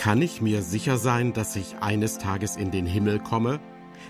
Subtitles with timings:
[0.00, 3.60] Kann ich mir sicher sein, dass ich eines Tages in den Himmel komme?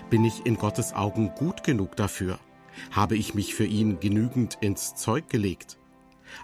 [0.09, 2.39] Bin ich in Gottes Augen gut genug dafür?
[2.91, 5.77] Habe ich mich für ihn genügend ins Zeug gelegt?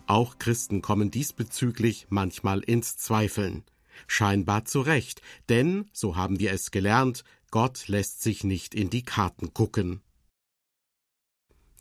[0.05, 3.64] Auch Christen kommen diesbezüglich manchmal ins Zweifeln.
[4.05, 9.04] Scheinbar zu Recht, denn, so haben wir es gelernt, Gott lässt sich nicht in die
[9.04, 10.02] Karten gucken.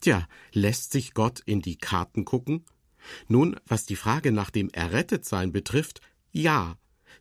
[0.00, 2.64] Tja, lässt sich Gott in die Karten gucken?
[3.26, 6.76] Nun, was die Frage nach dem Errettetsein betrifft, ja,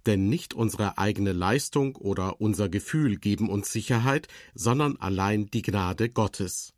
[0.06, 6.10] denn nicht unsere eigene Leistung oder unser Gefühl geben uns Sicherheit, sondern allein die Gnade
[6.10, 6.74] Gottes.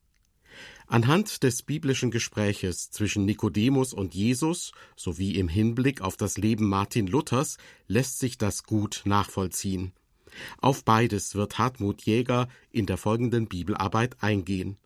[0.90, 7.08] Anhand des biblischen Gespräches zwischen Nikodemus und Jesus sowie im Hinblick auf das Leben Martin
[7.08, 7.58] Luthers
[7.88, 9.92] lässt sich das gut nachvollziehen.
[10.60, 14.78] Auf beides wird Hartmut Jäger in der folgenden Bibelarbeit eingehen.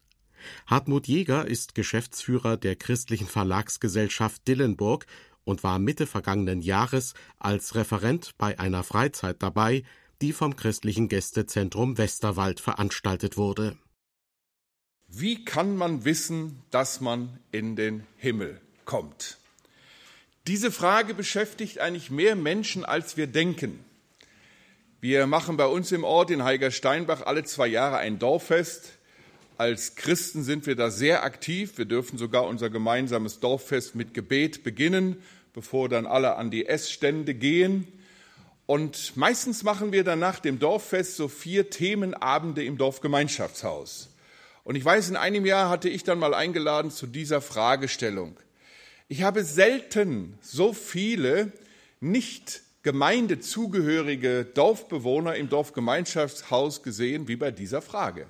[0.65, 5.05] Hartmut Jäger ist Geschäftsführer der christlichen Verlagsgesellschaft Dillenburg
[5.43, 9.83] und war Mitte vergangenen Jahres als Referent bei einer Freizeit dabei,
[10.21, 13.77] die vom christlichen Gästezentrum Westerwald veranstaltet wurde.
[15.07, 19.37] Wie kann man wissen, dass man in den Himmel kommt?
[20.47, 23.83] Diese Frage beschäftigt eigentlich mehr Menschen, als wir denken.
[24.99, 28.93] Wir machen bei uns im Ort in Heigersteinbach alle zwei Jahre ein Dorffest.
[29.61, 31.77] Als Christen sind wir da sehr aktiv.
[31.77, 35.21] Wir dürfen sogar unser gemeinsames Dorffest mit Gebet beginnen,
[35.53, 37.87] bevor dann alle an die Essstände gehen.
[38.65, 44.09] Und meistens machen wir dann nach dem Dorffest so vier Themenabende im Dorfgemeinschaftshaus.
[44.63, 48.39] Und ich weiß, in einem Jahr hatte ich dann mal eingeladen zu dieser Fragestellung.
[49.09, 51.51] Ich habe selten so viele
[51.99, 58.25] nicht gemeindezugehörige Dorfbewohner im Dorfgemeinschaftshaus gesehen wie bei dieser Frage.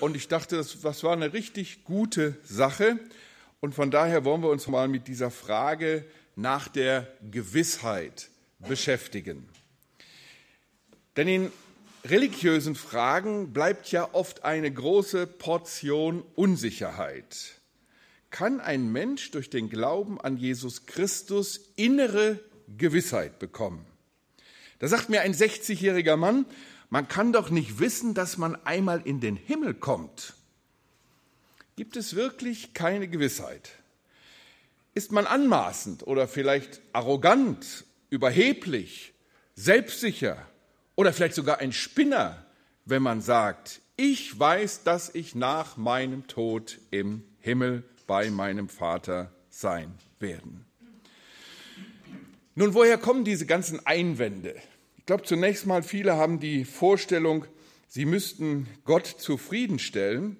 [0.00, 2.98] Und ich dachte, das, das war eine richtig gute Sache.
[3.60, 8.28] Und von daher wollen wir uns mal mit dieser Frage nach der Gewissheit
[8.58, 9.48] beschäftigen.
[11.16, 11.52] Denn in
[12.04, 17.60] religiösen Fragen bleibt ja oft eine große Portion Unsicherheit.
[18.30, 22.38] Kann ein Mensch durch den Glauben an Jesus Christus innere
[22.76, 23.86] Gewissheit bekommen?
[24.78, 26.44] Da sagt mir ein 60-jähriger Mann,
[26.90, 30.34] man kann doch nicht wissen, dass man einmal in den Himmel kommt.
[31.76, 33.70] Gibt es wirklich keine Gewissheit?
[34.94, 39.12] Ist man anmaßend oder vielleicht arrogant, überheblich,
[39.54, 40.38] selbstsicher
[40.94, 42.46] oder vielleicht sogar ein Spinner,
[42.84, 49.32] wenn man sagt, ich weiß, dass ich nach meinem Tod im Himmel bei meinem Vater
[49.50, 50.64] sein werden.
[52.54, 54.54] Nun, woher kommen diese ganzen Einwände?
[55.06, 57.44] Ich glaube, zunächst mal, viele haben die Vorstellung,
[57.86, 60.36] sie müssten Gott zufriedenstellen,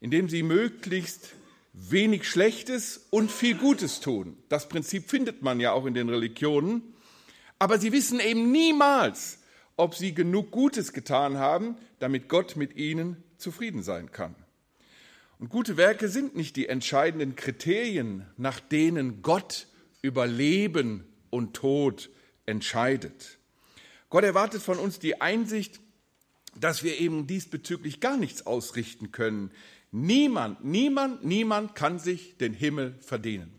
[0.00, 1.34] indem sie möglichst
[1.72, 4.36] wenig Schlechtes und viel Gutes tun.
[4.48, 6.82] Das Prinzip findet man ja auch in den Religionen.
[7.60, 9.38] Aber sie wissen eben niemals,
[9.76, 14.34] ob sie genug Gutes getan haben, damit Gott mit ihnen zufrieden sein kann.
[15.38, 19.68] Und gute Werke sind nicht die entscheidenden Kriterien, nach denen Gott
[20.02, 22.10] über Leben und Tod
[22.46, 23.37] entscheidet.
[24.10, 25.80] Gott erwartet von uns die Einsicht,
[26.58, 29.50] dass wir eben diesbezüglich gar nichts ausrichten können.
[29.90, 33.52] Niemand, niemand, niemand kann sich den Himmel verdienen.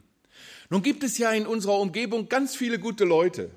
[0.70, 3.52] Nun gibt es ja in unserer Umgebung ganz viele gute Leute,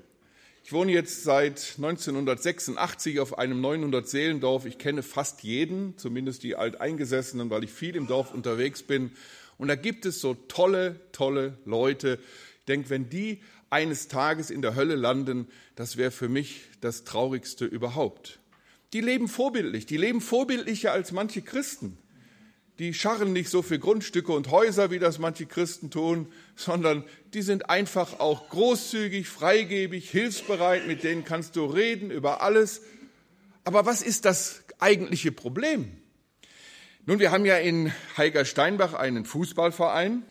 [0.65, 4.65] ich wohne jetzt seit 1986 auf einem 900 Seelendorf.
[4.65, 9.11] Ich kenne fast jeden, zumindest die Alteingesessenen, weil ich viel im Dorf unterwegs bin.
[9.57, 12.17] Und da gibt es so tolle, tolle Leute.
[12.59, 13.41] Ich denke, wenn die
[13.73, 18.39] eines Tages in der Hölle landen, das wäre für mich das Traurigste überhaupt.
[18.93, 21.97] Die leben vorbildlich, die leben vorbildlicher als manche Christen
[22.79, 27.43] die scharren nicht so für Grundstücke und Häuser, wie das manche Christen tun, sondern die
[27.43, 32.81] sind einfach auch großzügig, freigebig, hilfsbereit, mit denen kannst du reden über alles.
[33.63, 35.91] Aber was ist das eigentliche Problem?
[37.05, 40.23] Nun, wir haben ja in Heiger Steinbach einen Fußballverein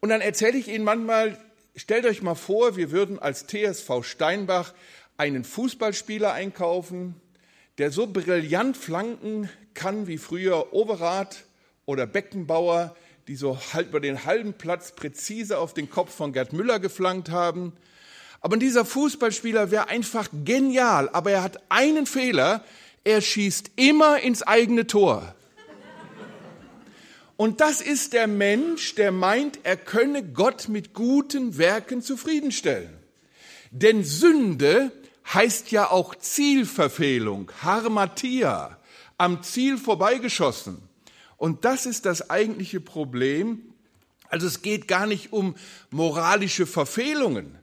[0.00, 1.38] und dann erzähle ich Ihnen manchmal,
[1.78, 4.74] stellt euch mal vor, wir würden als TSV Steinbach
[5.16, 7.14] einen Fußballspieler einkaufen,
[7.78, 11.44] der so brillant flanken kann wie früher Overath
[11.86, 12.96] oder Beckenbauer,
[13.28, 17.30] die so halb über den halben Platz präzise auf den Kopf von Gerd Müller geflankt
[17.30, 17.72] haben.
[18.40, 22.64] Aber dieser Fußballspieler wäre einfach genial, aber er hat einen Fehler,
[23.04, 25.34] er schießt immer ins eigene Tor.
[27.38, 32.92] Und das ist der Mensch, der meint, er könne Gott mit guten Werken zufriedenstellen.
[33.70, 34.90] Denn Sünde
[35.32, 38.76] heißt ja auch Zielverfehlung, Harmatia,
[39.18, 40.82] am Ziel vorbeigeschossen.
[41.36, 43.72] Und das ist das eigentliche Problem.
[44.28, 45.54] Also es geht gar nicht um
[45.90, 47.56] moralische Verfehlungen.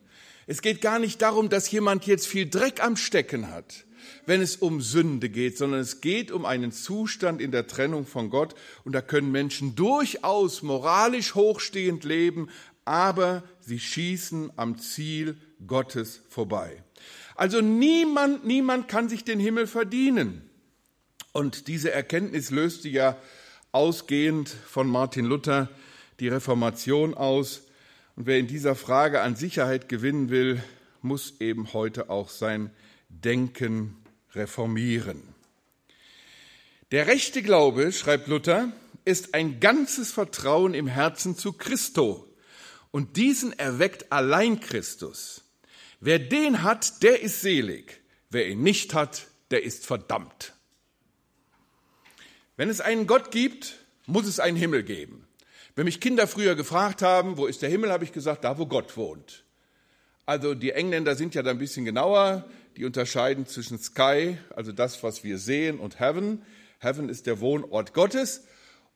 [0.48, 3.84] Es geht gar nicht darum, dass jemand jetzt viel Dreck am Stecken hat,
[4.26, 8.30] wenn es um Sünde geht, sondern es geht um einen Zustand in der Trennung von
[8.30, 8.56] Gott.
[8.84, 12.50] Und da können Menschen durchaus moralisch hochstehend leben,
[12.86, 16.84] aber sie schießen am Ziel Gottes vorbei.
[17.36, 20.50] Also niemand, niemand kann sich den Himmel verdienen.
[21.34, 23.18] Und diese Erkenntnis löste ja
[23.74, 25.70] ausgehend von Martin Luther
[26.22, 27.64] die Reformation aus.
[28.16, 30.64] Und wer in dieser Frage an Sicherheit gewinnen will,
[31.02, 32.72] muss eben heute auch sein
[33.26, 33.98] Denken
[34.36, 35.22] reformieren.
[36.92, 38.72] Der rechte Glaube, schreibt Luther,
[39.04, 42.32] ist ein ganzes Vertrauen im Herzen zu Christo.
[42.92, 45.42] Und diesen erweckt allein Christus.
[46.00, 48.00] Wer den hat, der ist selig.
[48.30, 50.54] Wer ihn nicht hat, der ist verdammt.
[52.58, 55.28] Wenn es einen Gott gibt, muss es einen Himmel geben.
[55.76, 58.66] Wenn mich Kinder früher gefragt haben, wo ist der Himmel, habe ich gesagt, da wo
[58.66, 59.44] Gott wohnt.
[60.26, 62.50] Also die Engländer sind ja da ein bisschen genauer.
[62.78, 66.42] Die unterscheiden zwischen Sky, also das, was wir sehen, und Heaven.
[66.80, 68.46] Heaven ist der Wohnort Gottes.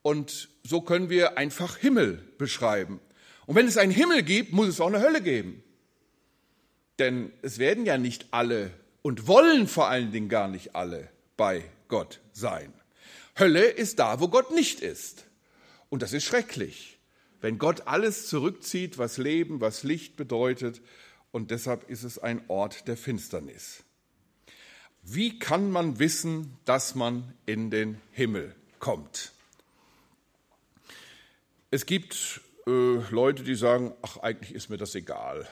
[0.01, 2.99] Und so können wir einfach Himmel beschreiben.
[3.45, 5.63] Und wenn es einen Himmel gibt, muss es auch eine Hölle geben.
[6.99, 8.71] Denn es werden ja nicht alle
[9.01, 12.73] und wollen vor allen Dingen gar nicht alle bei Gott sein.
[13.37, 15.25] Hölle ist da, wo Gott nicht ist.
[15.89, 16.99] Und das ist schrecklich,
[17.41, 20.81] wenn Gott alles zurückzieht, was Leben, was Licht bedeutet.
[21.31, 23.83] Und deshalb ist es ein Ort der Finsternis.
[25.03, 29.31] Wie kann man wissen, dass man in den Himmel kommt?
[31.71, 32.71] Es gibt äh,
[33.11, 35.47] Leute, die sagen, ach eigentlich ist mir das egal.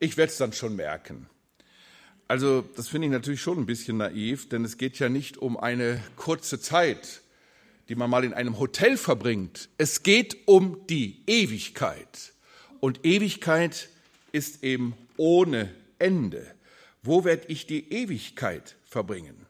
[0.00, 1.28] Ich werde es dann schon merken.
[2.26, 5.58] Also das finde ich natürlich schon ein bisschen naiv, denn es geht ja nicht um
[5.58, 7.20] eine kurze Zeit,
[7.88, 9.68] die man mal in einem Hotel verbringt.
[9.76, 12.32] Es geht um die Ewigkeit.
[12.80, 13.88] Und Ewigkeit
[14.34, 16.44] ist eben ohne Ende.
[17.02, 19.46] Wo werde ich die Ewigkeit verbringen?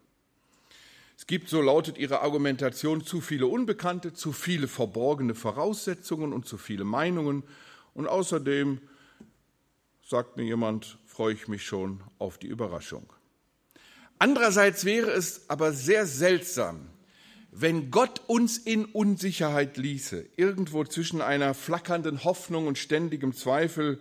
[1.17, 6.59] Es gibt, so lautet ihre Argumentation, zu viele Unbekannte, zu viele verborgene Voraussetzungen und zu
[6.59, 7.45] viele Meinungen.
[7.95, 8.79] Und außerdem,
[10.07, 13.11] sagt mir jemand, freue ich mich schon auf die Überraschung.
[14.19, 16.91] Andererseits wäre es aber sehr seltsam,
[17.51, 23.99] wenn Gott uns in Unsicherheit ließe, irgendwo zwischen einer flackernden Hoffnung und ständigem Zweifel,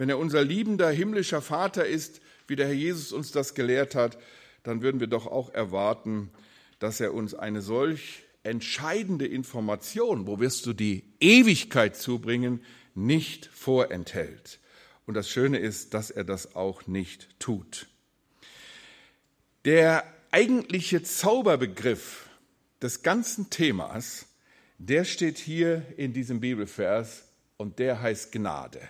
[0.00, 4.16] wenn er unser liebender himmlischer Vater ist, wie der Herr Jesus uns das gelehrt hat,
[4.62, 6.30] dann würden wir doch auch erwarten,
[6.78, 12.64] dass er uns eine solch entscheidende Information, wo wirst du die Ewigkeit zubringen,
[12.94, 14.58] nicht vorenthält.
[15.04, 17.86] Und das Schöne ist, dass er das auch nicht tut.
[19.66, 22.30] Der eigentliche Zauberbegriff
[22.80, 24.24] des ganzen Themas,
[24.78, 27.24] der steht hier in diesem Bibelvers
[27.58, 28.80] und der heißt Gnade.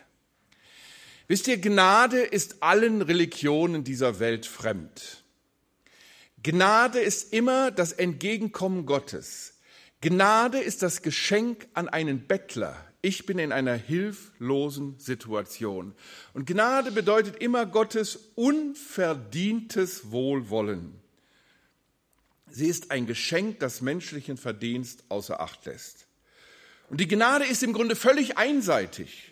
[1.30, 5.22] Wisst ihr, Gnade ist allen Religionen dieser Welt fremd.
[6.42, 9.54] Gnade ist immer das Entgegenkommen Gottes.
[10.00, 15.94] Gnade ist das Geschenk an einen Bettler, ich bin in einer hilflosen Situation.
[16.34, 20.98] Und Gnade bedeutet immer Gottes unverdientes Wohlwollen.
[22.50, 26.08] Sie ist ein Geschenk, das menschlichen Verdienst außer Acht lässt.
[26.88, 29.29] Und die Gnade ist im Grunde völlig einseitig.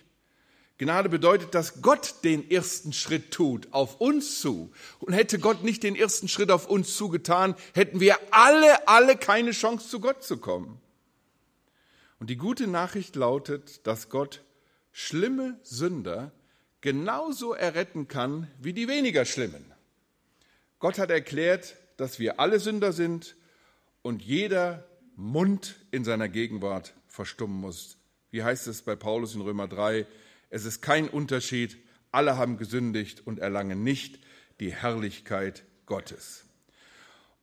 [0.79, 4.71] Gnade bedeutet, dass Gott den ersten Schritt tut auf uns zu.
[5.01, 9.51] Und hätte Gott nicht den ersten Schritt auf uns zugetan, hätten wir alle, alle keine
[9.51, 10.81] Chance zu Gott zu kommen.
[12.21, 14.43] Und die gute Nachricht lautet, dass Gott
[14.93, 16.33] schlimme Sünder
[16.81, 19.73] genauso erretten kann wie die weniger schlimmen.
[20.79, 23.37] Gott hat erklärt, dass wir alle Sünder sind
[24.03, 24.85] und jeder
[25.17, 27.97] Mund in seiner Gegenwart verstummen muss.
[28.31, 30.07] Wie heißt es bei Paulus in Römer 3?
[30.51, 31.79] Es ist kein Unterschied,
[32.11, 34.21] alle haben gesündigt und erlangen nicht
[34.61, 36.45] die Herrlichkeit Gottes.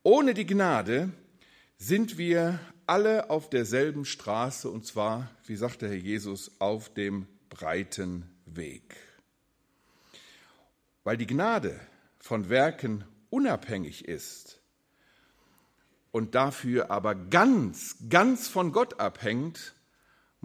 [0.02, 1.10] Ohne die Gnade
[1.78, 7.26] sind wir alle auf derselben Straße und zwar, wie sagt der Herr Jesus, auf dem
[7.48, 8.96] breiten Weg.
[11.04, 11.78] Weil die Gnade
[12.18, 14.60] von Werken unabhängig ist
[16.10, 19.75] und dafür aber ganz, ganz von Gott abhängt,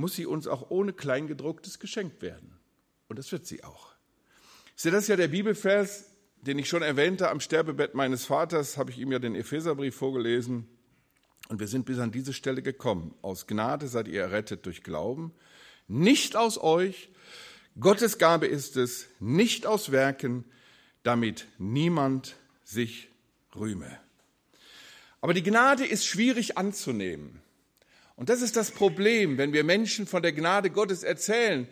[0.01, 2.60] muss sie uns auch ohne Kleingedrucktes geschenkt werden.
[3.08, 3.93] Und das wird sie auch.
[4.75, 6.05] Ist ja das ja der Bibelvers,
[6.41, 10.67] den ich schon erwähnte, am Sterbebett meines Vaters habe ich ihm ja den Epheserbrief vorgelesen.
[11.50, 13.13] Und wir sind bis an diese Stelle gekommen.
[13.22, 15.34] Aus Gnade seid ihr errettet durch Glauben,
[15.88, 17.10] nicht aus euch.
[17.79, 20.46] Gottes Gabe ist es, nicht aus Werken,
[21.03, 23.10] damit niemand sich
[23.55, 24.00] rühme.
[25.20, 27.41] Aber die Gnade ist schwierig anzunehmen.
[28.22, 31.68] Und das ist das Problem, wenn wir Menschen von der Gnade Gottes erzählen.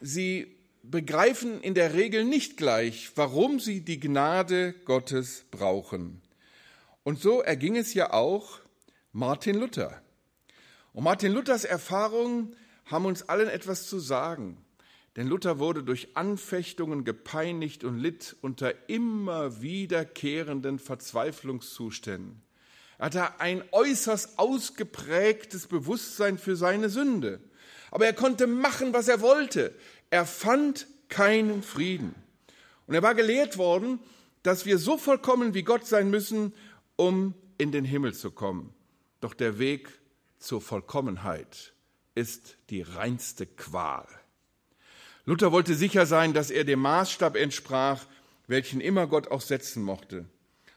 [0.00, 6.22] Sie begreifen in der Regel nicht gleich, warum sie die Gnade Gottes brauchen.
[7.02, 8.60] Und so erging es ja auch
[9.12, 10.00] Martin Luther.
[10.94, 12.56] Und Martin Luthers Erfahrungen
[12.86, 14.56] haben uns allen etwas zu sagen.
[15.16, 22.40] Denn Luther wurde durch Anfechtungen gepeinigt und litt unter immer wiederkehrenden Verzweiflungszuständen.
[23.02, 27.40] Er hatte ein äußerst ausgeprägtes Bewusstsein für seine Sünde.
[27.90, 29.74] Aber er konnte machen, was er wollte.
[30.10, 32.14] Er fand keinen Frieden.
[32.86, 33.98] Und er war gelehrt worden,
[34.44, 36.54] dass wir so vollkommen wie Gott sein müssen,
[36.94, 38.72] um in den Himmel zu kommen.
[39.20, 39.88] Doch der Weg
[40.38, 41.72] zur Vollkommenheit
[42.14, 44.06] ist die reinste Qual.
[45.24, 48.06] Luther wollte sicher sein, dass er dem Maßstab entsprach,
[48.46, 50.24] welchen immer Gott auch setzen mochte.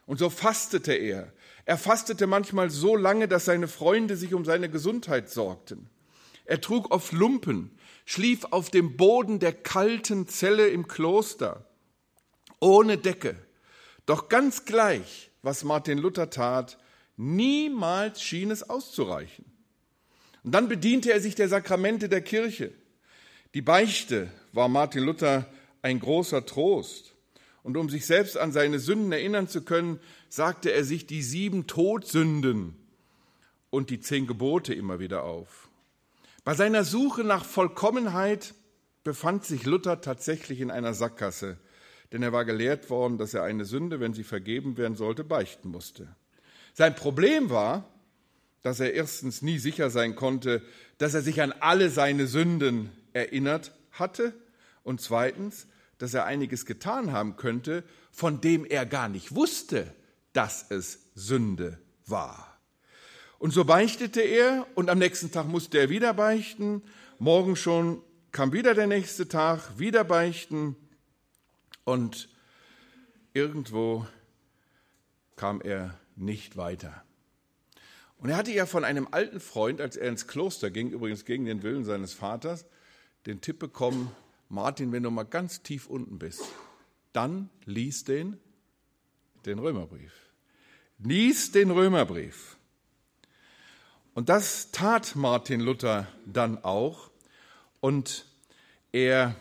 [0.08, 1.32] Und so fastete er.
[1.66, 5.90] Er fastete manchmal so lange, dass seine Freunde sich um seine Gesundheit sorgten.
[6.46, 7.72] Er trug oft Lumpen,
[8.06, 11.66] schlief auf dem Boden der kalten Zelle im Kloster,
[12.60, 13.36] ohne Decke.
[14.06, 16.78] Doch ganz gleich, was Martin Luther tat,
[17.18, 19.46] niemals schien es auszureichen.
[20.44, 22.72] Und dann bediente er sich der Sakramente der Kirche.
[23.56, 25.48] Die Beichte war Martin Luther
[25.82, 27.15] ein großer Trost.
[27.66, 31.66] Und um sich selbst an seine Sünden erinnern zu können, sagte er sich die sieben
[31.66, 32.76] Todsünden
[33.72, 35.68] und die zehn Gebote immer wieder auf.
[36.44, 38.54] Bei seiner Suche nach Vollkommenheit
[39.04, 41.58] befand sich Luther tatsächlich in einer Sackgasse,
[42.12, 45.70] denn er war gelehrt worden, dass er eine Sünde, wenn sie vergeben werden sollte, beichten
[45.70, 46.16] musste.
[46.76, 47.90] Sein Problem war,
[48.62, 50.62] dass er erstens nie sicher sein konnte,
[51.00, 54.36] dass er sich an alle seine Sünden erinnert hatte
[54.84, 55.66] und zweitens,
[55.98, 59.94] dass er einiges getan haben könnte, von dem er gar nicht wusste,
[60.34, 62.60] dass es Sünde war.
[63.40, 66.82] Und so beichtete er und am nächsten Tag musste er wieder beichten,
[67.20, 70.76] morgen schon kam wieder der nächste Tag, wieder beichten
[71.84, 72.30] und
[73.34, 74.06] irgendwo
[75.36, 77.04] kam er nicht weiter.
[78.18, 81.46] Und er hatte ja von einem alten Freund, als er ins Kloster ging, übrigens gegen
[81.46, 82.66] den Willen seines Vaters,
[83.26, 84.12] den Tipp bekommen,
[84.50, 86.44] Martin, wenn du mal ganz tief unten bist,
[87.14, 88.38] dann lies den,
[89.46, 90.14] den Römerbrief.
[91.00, 92.58] Lies den Römerbrief.
[94.14, 97.10] Und das tat Martin Luther dann auch.
[97.82, 98.26] Und
[98.92, 99.36] er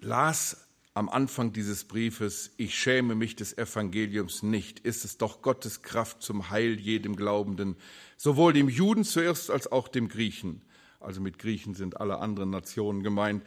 [0.00, 5.82] las am Anfang dieses Briefes, ich schäme mich des Evangeliums nicht, ist es doch Gottes
[5.82, 7.76] Kraft zum Heil jedem Glaubenden,
[8.16, 10.62] sowohl dem Juden zuerst als auch dem Griechen.
[11.06, 13.46] Also mit Griechen sind alle anderen Nationen gemeint.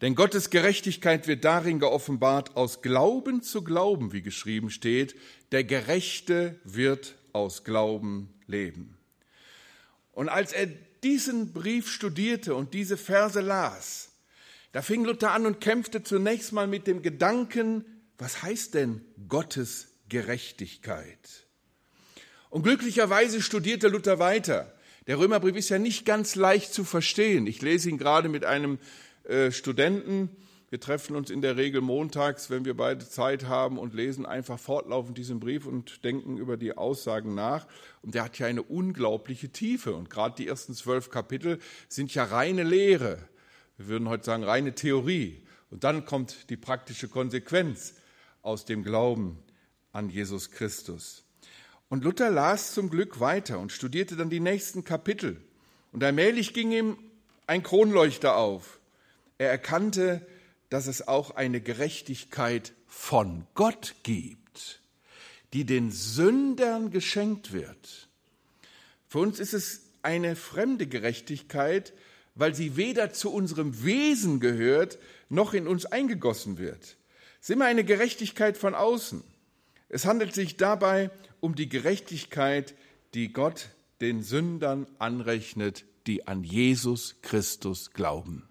[0.00, 5.16] Denn Gottes Gerechtigkeit wird darin geoffenbart, aus Glauben zu Glauben, wie geschrieben steht,
[5.50, 8.96] der Gerechte wird aus Glauben leben.
[10.12, 10.68] Und als er
[11.02, 14.12] diesen Brief studierte und diese Verse las,
[14.70, 17.84] da fing Luther an und kämpfte zunächst mal mit dem Gedanken,
[18.18, 21.46] was heißt denn Gottes Gerechtigkeit?
[22.50, 24.72] Und glücklicherweise studierte Luther weiter.
[25.10, 27.48] Der Römerbrief ist ja nicht ganz leicht zu verstehen.
[27.48, 28.78] Ich lese ihn gerade mit einem
[29.24, 30.28] äh, Studenten.
[30.68, 34.60] Wir treffen uns in der Regel montags, wenn wir beide Zeit haben und lesen einfach
[34.60, 37.66] fortlaufend diesen Brief und denken über die Aussagen nach.
[38.02, 39.96] Und der hat ja eine unglaubliche Tiefe.
[39.96, 43.18] Und gerade die ersten zwölf Kapitel sind ja reine Lehre.
[43.78, 45.42] Wir würden heute sagen, reine Theorie.
[45.72, 47.94] Und dann kommt die praktische Konsequenz
[48.42, 49.42] aus dem Glauben
[49.90, 51.24] an Jesus Christus.
[51.90, 55.42] Und Luther las zum Glück weiter und studierte dann die nächsten Kapitel.
[55.90, 56.96] Und allmählich ging ihm
[57.48, 58.78] ein Kronleuchter auf.
[59.38, 60.24] Er erkannte,
[60.68, 64.80] dass es auch eine Gerechtigkeit von Gott gibt,
[65.52, 68.08] die den Sündern geschenkt wird.
[69.08, 71.92] Für uns ist es eine fremde Gerechtigkeit,
[72.36, 76.96] weil sie weder zu unserem Wesen gehört, noch in uns eingegossen wird.
[77.40, 79.24] Es ist immer eine Gerechtigkeit von außen.
[79.88, 82.74] Es handelt sich dabei um die Gerechtigkeit,
[83.14, 83.70] die Gott
[84.00, 88.48] den Sündern anrechnet, die an Jesus Christus glauben.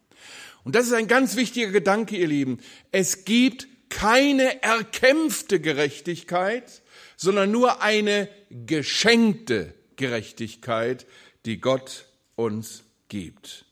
[0.63, 2.59] Und das ist ein ganz wichtiger Gedanke, ihr Lieben.
[2.91, 6.83] Es gibt keine erkämpfte Gerechtigkeit,
[7.17, 11.07] sondern nur eine geschenkte Gerechtigkeit,
[11.45, 13.65] die Gott uns gibt.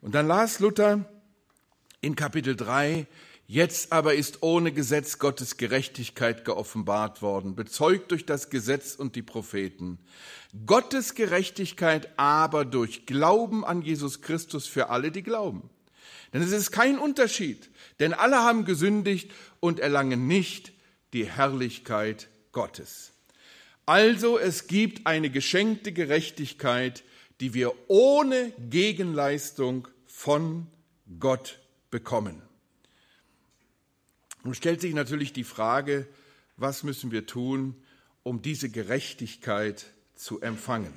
[0.00, 1.08] Und dann las Luther
[2.00, 3.06] in Kapitel 3,
[3.52, 9.20] Jetzt aber ist ohne Gesetz Gottes Gerechtigkeit geoffenbart worden, bezeugt durch das Gesetz und die
[9.20, 9.98] Propheten.
[10.64, 15.68] Gottes Gerechtigkeit aber durch Glauben an Jesus Christus für alle, die glauben.
[16.32, 17.68] Denn es ist kein Unterschied,
[18.00, 19.30] denn alle haben gesündigt
[19.60, 20.72] und erlangen nicht
[21.12, 23.12] die Herrlichkeit Gottes.
[23.84, 27.04] Also es gibt eine geschenkte Gerechtigkeit,
[27.40, 30.68] die wir ohne Gegenleistung von
[31.20, 32.40] Gott bekommen.
[34.44, 36.06] Nun stellt sich natürlich die Frage,
[36.56, 37.76] was müssen wir tun,
[38.22, 40.92] um diese Gerechtigkeit zu empfangen?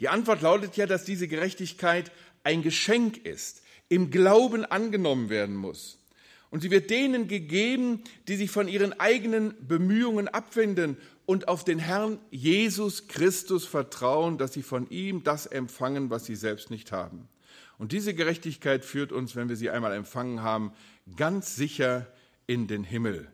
[0.00, 2.10] Die Antwort lautet ja, dass diese Gerechtigkeit
[2.42, 5.98] ein Geschenk ist, im Glauben angenommen werden muss.
[6.50, 11.78] Und sie wird denen gegeben, die sich von ihren eigenen Bemühungen abwenden und auf den
[11.78, 17.28] Herrn Jesus Christus vertrauen, dass sie von ihm das empfangen, was sie selbst nicht haben.
[17.78, 20.72] Und diese Gerechtigkeit führt uns, wenn wir sie einmal empfangen haben,
[21.16, 22.06] ganz sicher
[22.46, 23.28] in den Himmel.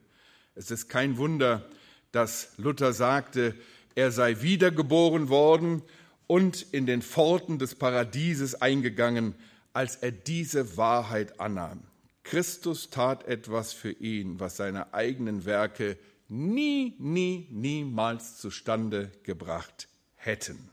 [0.54, 1.68] Es ist kein Wunder,
[2.12, 3.54] dass Luther sagte,
[3.94, 5.82] er sei wiedergeboren worden
[6.26, 9.34] und in den Pforten des Paradieses eingegangen,
[9.72, 11.82] als er diese Wahrheit annahm.
[12.22, 15.96] Christus tat etwas für ihn, was seine eigenen Werke
[16.28, 20.68] nie, nie, niemals zustande gebracht hätten.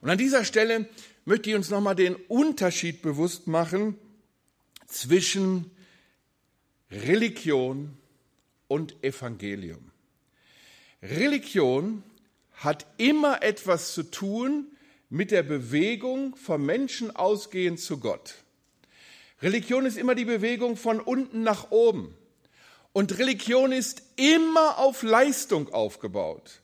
[0.00, 0.88] Und an dieser Stelle
[1.24, 3.96] möchte ich uns nochmal den Unterschied bewusst machen
[4.86, 5.70] zwischen
[6.90, 7.96] Religion
[8.68, 9.90] und Evangelium.
[11.02, 12.02] Religion
[12.52, 14.66] hat immer etwas zu tun
[15.10, 18.36] mit der Bewegung vom Menschen ausgehend zu Gott.
[19.42, 22.16] Religion ist immer die Bewegung von unten nach oben.
[22.92, 26.62] Und Religion ist immer auf Leistung aufgebaut.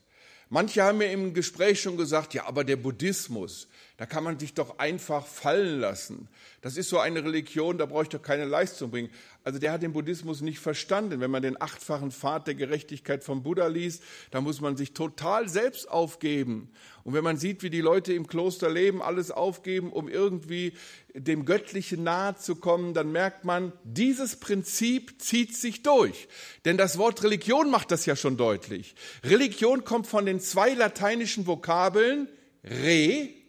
[0.49, 3.67] Manche haben mir im Gespräch schon gesagt, ja, aber der Buddhismus,
[4.01, 6.27] da kann man sich doch einfach fallen lassen.
[6.61, 9.11] Das ist so eine Religion, da brauche ich doch keine Leistung bringen.
[9.43, 11.19] Also der hat den Buddhismus nicht verstanden.
[11.19, 15.47] Wenn man den achtfachen Pfad der Gerechtigkeit vom Buddha liest, da muss man sich total
[15.49, 16.71] selbst aufgeben.
[17.03, 20.73] Und wenn man sieht, wie die Leute im Kloster leben, alles aufgeben, um irgendwie
[21.13, 26.27] dem Göttlichen nahe zu kommen, dann merkt man, dieses Prinzip zieht sich durch.
[26.65, 28.95] Denn das Wort Religion macht das ja schon deutlich.
[29.23, 32.27] Religion kommt von den zwei lateinischen Vokabeln
[32.63, 33.40] re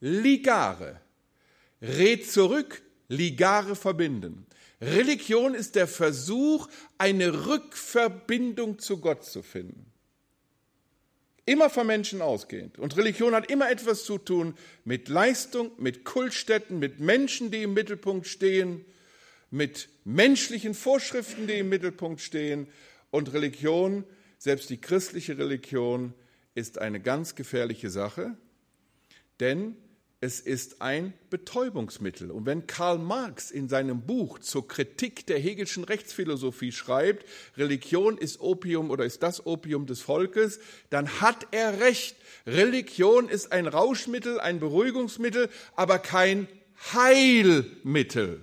[0.00, 1.00] ligare.
[1.80, 4.46] Red zurück, ligare verbinden.
[4.80, 9.86] Religion ist der Versuch, eine Rückverbindung zu Gott zu finden.
[11.44, 12.78] Immer von Menschen ausgehend.
[12.78, 17.74] Und Religion hat immer etwas zu tun mit Leistung, mit Kultstätten, mit Menschen, die im
[17.74, 18.84] Mittelpunkt stehen,
[19.50, 22.68] mit menschlichen Vorschriften, die im Mittelpunkt stehen.
[23.10, 24.04] Und Religion,
[24.38, 26.14] selbst die christliche Religion,
[26.54, 28.36] ist eine ganz gefährliche Sache,
[29.40, 29.76] denn
[30.22, 32.30] es ist ein Betäubungsmittel.
[32.30, 37.24] Und wenn Karl Marx in seinem Buch zur Kritik der Hegelschen Rechtsphilosophie schreibt,
[37.56, 42.16] Religion ist Opium oder ist das Opium des Volkes, dann hat er recht.
[42.46, 46.48] Religion ist ein Rauschmittel, ein Beruhigungsmittel, aber kein
[46.92, 48.40] Heilmittel.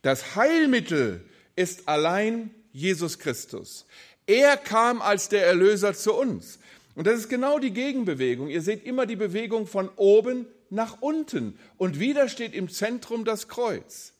[0.00, 1.22] Das Heilmittel
[1.54, 3.84] ist allein Jesus Christus.
[4.26, 6.58] Er kam als der Erlöser zu uns.
[6.96, 8.48] Und das ist genau die Gegenbewegung.
[8.48, 11.58] Ihr seht immer die Bewegung von oben nach unten.
[11.76, 14.14] Und wieder steht im Zentrum das Kreuz.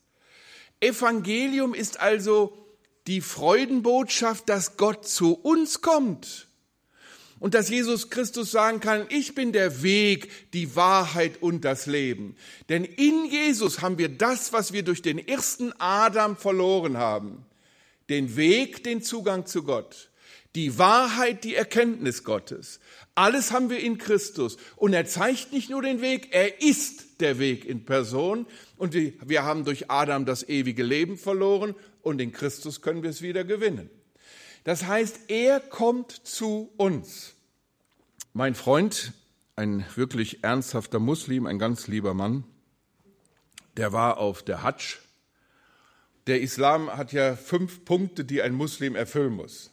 [0.80, 2.54] Evangelium ist also
[3.06, 6.48] die Freudenbotschaft, dass Gott zu uns kommt.
[7.38, 12.36] Und dass Jesus Christus sagen kann, ich bin der Weg, die Wahrheit und das Leben.
[12.68, 17.46] Denn in Jesus haben wir das, was wir durch den ersten Adam verloren haben.
[18.10, 20.10] Den Weg, den Zugang zu Gott
[20.56, 22.80] die Wahrheit, die Erkenntnis Gottes.
[23.14, 24.56] Alles haben wir in Christus.
[24.74, 28.46] Und er zeigt nicht nur den Weg, er ist der Weg in Person.
[28.76, 33.20] Und wir haben durch Adam das ewige Leben verloren und in Christus können wir es
[33.20, 33.90] wieder gewinnen.
[34.64, 37.34] Das heißt, er kommt zu uns.
[38.32, 39.12] Mein Freund,
[39.56, 42.44] ein wirklich ernsthafter Muslim, ein ganz lieber Mann,
[43.76, 45.00] der war auf der Hadsch.
[46.26, 49.70] Der Islam hat ja fünf Punkte, die ein Muslim erfüllen muss.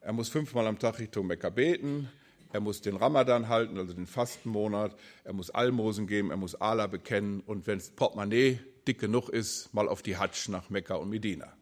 [0.00, 2.08] Er muss fünfmal am Tag Richtung Mekka beten.
[2.52, 4.96] Er muss den Ramadan halten, also den Fastenmonat.
[5.24, 6.30] Er muss Almosen geben.
[6.30, 7.40] Er muss Allah bekennen.
[7.40, 11.52] Und wenn das Portemonnaie dick genug ist, mal auf die Hatsch nach Mekka und Medina.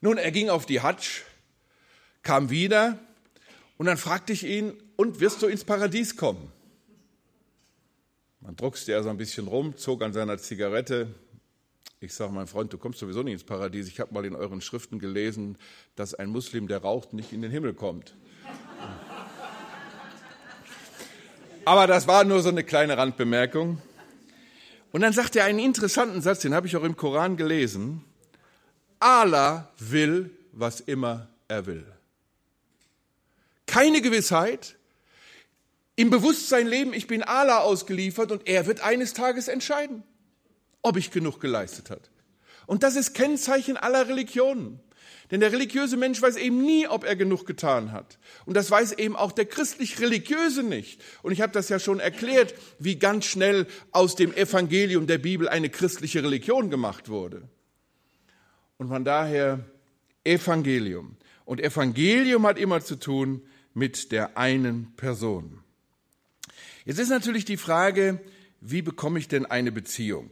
[0.00, 1.22] Nun, er ging auf die Hatsch,
[2.22, 2.98] kam wieder
[3.76, 6.52] und dann fragte ich ihn, und wirst du ins Paradies kommen?
[8.40, 11.14] Man druckste er so ein bisschen rum, zog an seiner Zigarette,
[12.02, 13.86] ich sage, mein Freund, du kommst sowieso nicht ins Paradies.
[13.86, 15.58] Ich habe mal in euren Schriften gelesen,
[15.96, 18.14] dass ein Muslim, der raucht, nicht in den Himmel kommt.
[21.66, 23.82] Aber das war nur so eine kleine Randbemerkung.
[24.92, 28.02] Und dann sagt er einen interessanten Satz, den habe ich auch im Koran gelesen.
[28.98, 31.86] Allah will, was immer er will.
[33.66, 34.76] Keine Gewissheit.
[35.96, 40.02] Im Bewusstsein leben, ich bin Allah ausgeliefert und er wird eines Tages entscheiden
[40.82, 42.10] ob ich genug geleistet hat.
[42.66, 44.80] Und das ist Kennzeichen aller Religionen.
[45.30, 48.18] Denn der religiöse Mensch weiß eben nie, ob er genug getan hat.
[48.46, 51.00] Und das weiß eben auch der christlich-religiöse nicht.
[51.22, 55.48] Und ich habe das ja schon erklärt, wie ganz schnell aus dem Evangelium der Bibel
[55.48, 57.48] eine christliche Religion gemacht wurde.
[58.76, 59.64] Und von daher
[60.24, 61.16] Evangelium.
[61.44, 65.60] Und Evangelium hat immer zu tun mit der einen Person.
[66.84, 68.20] Jetzt ist natürlich die Frage,
[68.60, 70.30] wie bekomme ich denn eine Beziehung?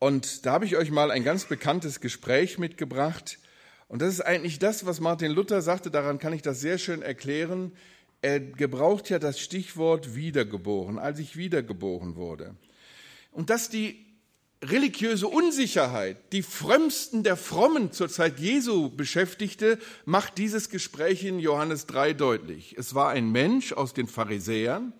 [0.00, 3.38] Und da habe ich euch mal ein ganz bekanntes Gespräch mitgebracht.
[3.86, 7.02] Und das ist eigentlich das, was Martin Luther sagte, daran kann ich das sehr schön
[7.02, 7.72] erklären.
[8.22, 12.54] Er gebraucht ja das Stichwort wiedergeboren, als ich wiedergeboren wurde.
[13.30, 14.06] Und dass die
[14.62, 21.84] religiöse Unsicherheit die Frömmsten der Frommen zur Zeit Jesu beschäftigte, macht dieses Gespräch in Johannes
[21.86, 22.74] 3 deutlich.
[22.78, 24.94] Es war ein Mensch aus den Pharisäern,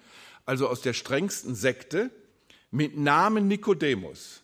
[0.45, 2.11] also aus der strengsten Sekte,
[2.71, 4.40] mit Namen Nikodemus.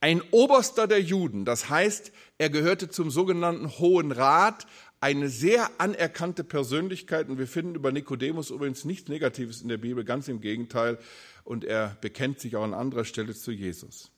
[0.00, 4.66] Ein Oberster der Juden, das heißt, er gehörte zum sogenannten Hohen Rat,
[5.00, 7.28] eine sehr anerkannte Persönlichkeit.
[7.28, 10.98] Und wir finden über Nikodemus übrigens nichts Negatives in der Bibel, ganz im Gegenteil.
[11.44, 14.10] Und er bekennt sich auch an anderer Stelle zu Jesus.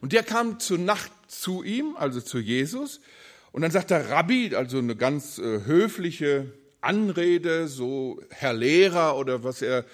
[0.00, 3.00] Und der kam zur Nacht zu ihm, also zu Jesus,
[3.52, 9.42] und dann sagt der Rabbi, also eine ganz äh, höfliche Anrede, so Herr Lehrer oder
[9.42, 9.84] was er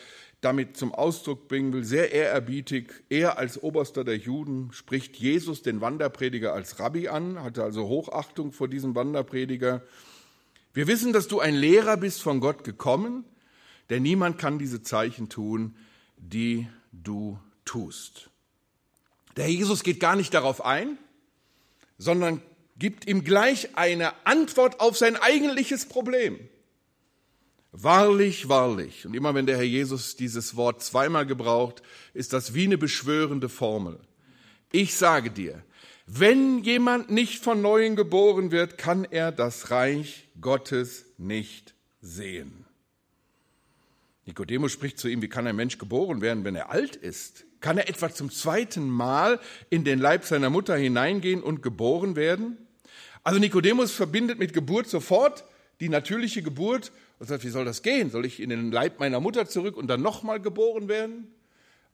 [0.41, 2.93] damit zum Ausdruck bringen will, sehr ehrerbietig.
[3.09, 8.53] Er als Oberster der Juden spricht Jesus, den Wanderprediger, als Rabbi an, hatte also Hochachtung
[8.53, 9.83] vor diesem Wanderprediger.
[10.73, 13.25] Wir wissen, dass du ein Lehrer bist von Gott gekommen,
[13.89, 15.75] denn niemand kann diese Zeichen tun,
[16.17, 18.31] die du tust.
[19.37, 20.99] Der Jesus geht gar nicht darauf ein,
[21.99, 22.43] sondern
[22.79, 26.39] gibt ihm gleich eine Antwort auf sein eigentliches Problem.
[27.79, 29.05] Wahrlich, wahrlich.
[29.05, 31.83] Und immer wenn der Herr Jesus dieses Wort zweimal gebraucht,
[32.15, 34.01] ist das wie eine beschwörende Formel.
[34.73, 35.63] Ich sage dir,
[36.07, 42.65] wenn jemand nicht von neuem geboren wird, kann er das Reich Gottes nicht sehen.
[44.25, 47.45] Nikodemus spricht zu ihm, wie kann ein Mensch geboren werden, wenn er alt ist?
[47.61, 52.57] Kann er etwa zum zweiten Mal in den Leib seiner Mutter hineingehen und geboren werden?
[53.23, 55.45] Also Nikodemus verbindet mit Geburt sofort
[55.81, 58.11] die natürliche Geburt und sagt, wie soll das gehen?
[58.11, 61.29] Soll ich in den Leib meiner Mutter zurück und dann nochmal geboren werden?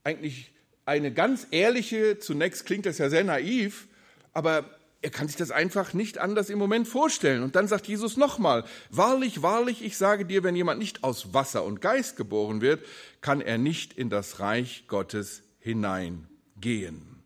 [0.05, 0.53] Eigentlich
[0.85, 3.87] eine ganz ehrliche, zunächst klingt das ja sehr naiv,
[4.33, 4.65] aber
[5.01, 7.43] er kann sich das einfach nicht anders im Moment vorstellen.
[7.43, 11.65] Und dann sagt Jesus nochmal, wahrlich, wahrlich, ich sage dir, wenn jemand nicht aus Wasser
[11.65, 12.85] und Geist geboren wird,
[13.21, 17.23] kann er nicht in das Reich Gottes hineingehen.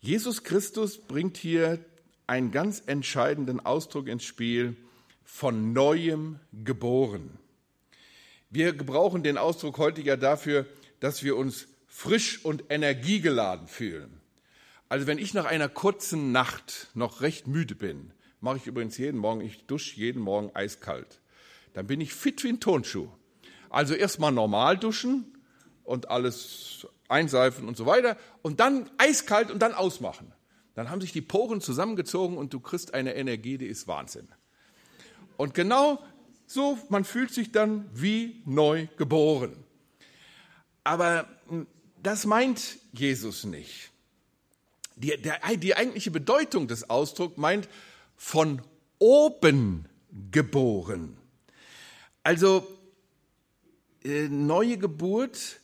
[0.00, 1.78] Jesus Christus bringt hier
[2.26, 4.76] einen ganz entscheidenden Ausdruck ins Spiel,
[5.26, 7.38] von neuem geboren.
[8.48, 10.66] Wir gebrauchen den Ausdruck heute ja dafür,
[11.00, 14.20] dass wir uns frisch und energiegeladen fühlen.
[14.88, 19.18] Also wenn ich nach einer kurzen Nacht noch recht müde bin, mache ich übrigens jeden
[19.18, 21.20] Morgen, ich dusche jeden Morgen eiskalt,
[21.74, 23.08] dann bin ich fit wie ein Tonschuh.
[23.68, 25.36] Also erstmal normal duschen
[25.82, 30.32] und alles einseifen und so weiter und dann eiskalt und dann ausmachen.
[30.74, 34.28] Dann haben sich die Poren zusammengezogen und du kriegst eine Energie, die ist Wahnsinn.
[35.36, 36.02] Und genau
[36.46, 39.64] so, man fühlt sich dann wie neu geboren.
[40.84, 41.66] Aber hm,
[42.02, 43.90] das meint Jesus nicht.
[44.94, 47.68] Die, der, die eigentliche Bedeutung des Ausdrucks meint
[48.16, 48.62] von
[48.98, 49.86] oben
[50.30, 51.18] geboren.
[52.22, 52.66] Also
[54.04, 55.60] äh, neue Geburt,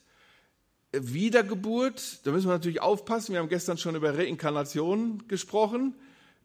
[0.92, 3.32] Wiedergeburt, da müssen wir natürlich aufpassen.
[3.32, 5.94] Wir haben gestern schon über Reinkarnation gesprochen.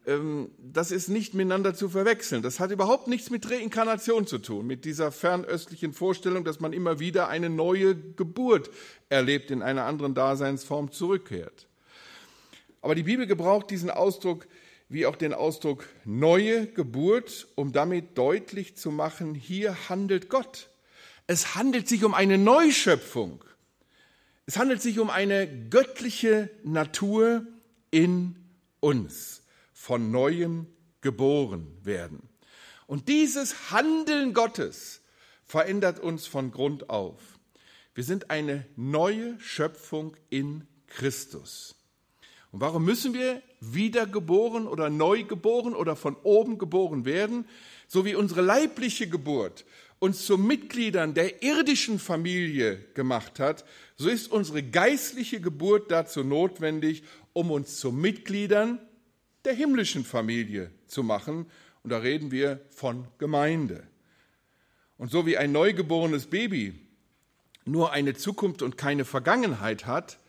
[0.07, 2.41] Ähm, das ist nicht miteinander zu verwechseln.
[2.41, 6.99] Das hat überhaupt nichts mit Reinkarnation zu tun, mit dieser fernöstlichen Vorstellung, dass man immer
[6.99, 8.71] wieder eine neue Geburt
[9.09, 11.67] erlebt, in einer anderen Daseinsform zurückkehrt.
[12.81, 14.47] Aber die Bibel gebraucht diesen Ausdruck
[14.89, 20.69] wie auch den Ausdruck neue Geburt, um damit deutlich zu machen, hier handelt Gott.
[21.27, 23.43] Es handelt sich um eine Neuschöpfung.
[24.45, 27.45] Es handelt sich um eine göttliche Natur
[27.91, 28.37] in
[28.79, 29.41] uns
[29.79, 30.65] von neuem
[31.01, 32.27] geboren werden.
[32.87, 35.01] Und dieses Handeln Gottes
[35.45, 37.21] verändert uns von Grund auf.
[37.93, 41.75] Wir sind eine neue Schöpfung in Christus.
[42.51, 47.47] Und warum müssen wir wiedergeboren oder neu geboren oder von oben geboren werden?
[47.87, 49.63] So wie unsere leibliche Geburt
[49.99, 53.63] uns zu Mitgliedern der irdischen Familie gemacht hat,
[53.95, 58.79] so ist unsere geistliche Geburt dazu notwendig, um uns zu Mitgliedern
[59.47, 61.49] der himmlischen Familie zu machen.
[61.81, 63.87] Und da reden wir von Gemeinde.
[64.97, 66.75] Und so wie ein neugeborenes Baby
[67.63, 70.19] nur eine Zukunft und keine Vergangenheit hat,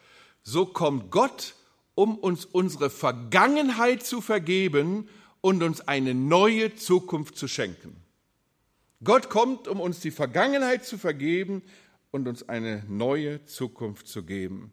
[0.44, 1.56] so kommt Gott,
[1.96, 5.08] um uns unsere Vergangenheit zu vergeben
[5.40, 7.96] und uns eine neue Zukunft zu schenken.
[9.02, 11.62] Gott kommt, um uns die Vergangenheit zu vergeben
[12.12, 14.72] und uns eine neue Zukunft zu geben.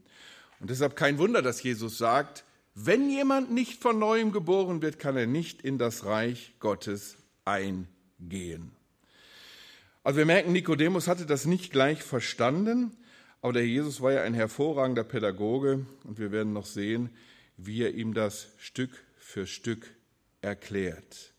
[0.60, 2.45] Und deshalb kein Wunder, dass Jesus sagt,
[2.76, 8.72] wenn jemand nicht von neuem geboren wird, kann er nicht in das Reich Gottes eingehen.
[10.04, 12.92] Also wir merken, Nikodemus hatte das nicht gleich verstanden,
[13.42, 17.10] aber der Jesus war ja ein hervorragender Pädagoge und wir werden noch sehen,
[17.56, 19.96] wie er ihm das Stück für Stück
[20.42, 21.34] erklärt.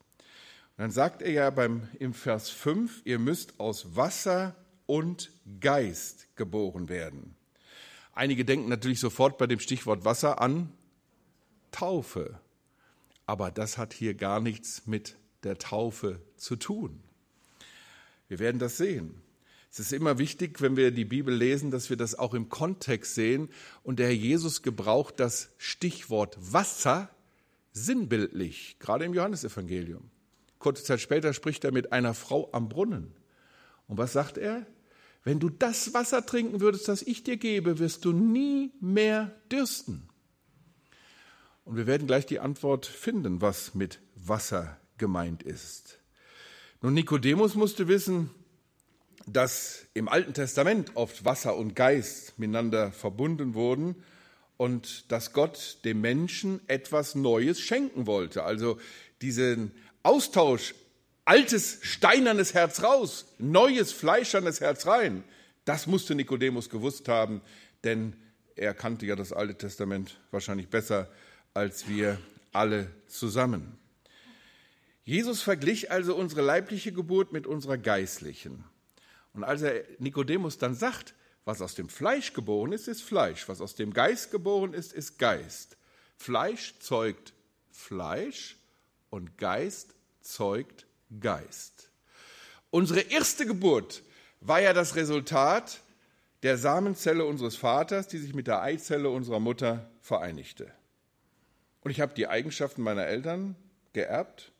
[0.76, 6.34] Und dann sagt er ja beim, im Vers 5, ihr müsst aus Wasser und Geist
[6.34, 7.36] geboren werden.
[8.12, 10.72] Einige denken natürlich sofort bei dem Stichwort Wasser an
[11.76, 12.40] Taufe.
[13.26, 17.02] Aber das hat hier gar nichts mit der Taufe zu tun.
[18.28, 19.20] Wir werden das sehen.
[19.70, 23.14] Es ist immer wichtig, wenn wir die Bibel lesen, dass wir das auch im Kontext
[23.14, 23.50] sehen.
[23.82, 27.10] Und der Herr Jesus gebraucht das Stichwort Wasser
[27.74, 30.10] sinnbildlich, gerade im Johannesevangelium.
[30.58, 33.12] Kurze Zeit später spricht er mit einer Frau am Brunnen.
[33.86, 34.66] Und was sagt er?
[35.24, 40.08] Wenn du das Wasser trinken würdest, das ich dir gebe, wirst du nie mehr dürsten.
[41.66, 45.98] Und wir werden gleich die Antwort finden, was mit Wasser gemeint ist.
[46.80, 48.30] Nun, Nikodemus musste wissen,
[49.26, 53.96] dass im Alten Testament oft Wasser und Geist miteinander verbunden wurden
[54.56, 58.44] und dass Gott dem Menschen etwas Neues schenken wollte.
[58.44, 58.78] Also
[59.20, 59.72] diesen
[60.04, 60.72] Austausch
[61.24, 65.24] altes steinernes Herz raus, neues fleischernes Herz rein.
[65.64, 67.40] Das musste Nikodemus gewusst haben,
[67.82, 68.14] denn
[68.54, 71.08] er kannte ja das Alte Testament wahrscheinlich besser
[71.56, 72.18] als wir
[72.52, 73.78] alle zusammen.
[75.04, 78.64] Jesus verglich also unsere leibliche Geburt mit unserer geistlichen.
[79.32, 81.14] Und als er Nikodemus dann sagt,
[81.46, 85.18] was aus dem Fleisch geboren ist, ist Fleisch, was aus dem Geist geboren ist, ist
[85.18, 85.76] Geist.
[86.16, 87.32] Fleisch zeugt
[87.70, 88.56] Fleisch
[89.10, 90.86] und Geist zeugt
[91.20, 91.90] Geist.
[92.70, 94.02] Unsere erste Geburt
[94.40, 95.80] war ja das Resultat
[96.42, 100.70] der Samenzelle unseres Vaters, die sich mit der Eizelle unserer Mutter vereinigte.
[101.86, 103.54] Und ich habe die Eigenschaften meiner Eltern
[103.92, 104.50] geerbt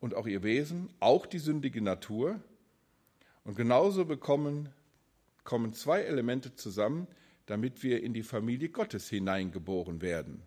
[0.00, 2.40] und auch ihr Wesen, auch die sündige Natur.
[3.44, 4.70] Und genauso bekommen,
[5.44, 7.06] kommen zwei Elemente zusammen,
[7.44, 10.40] damit wir in die Familie Gottes hineingeboren werden.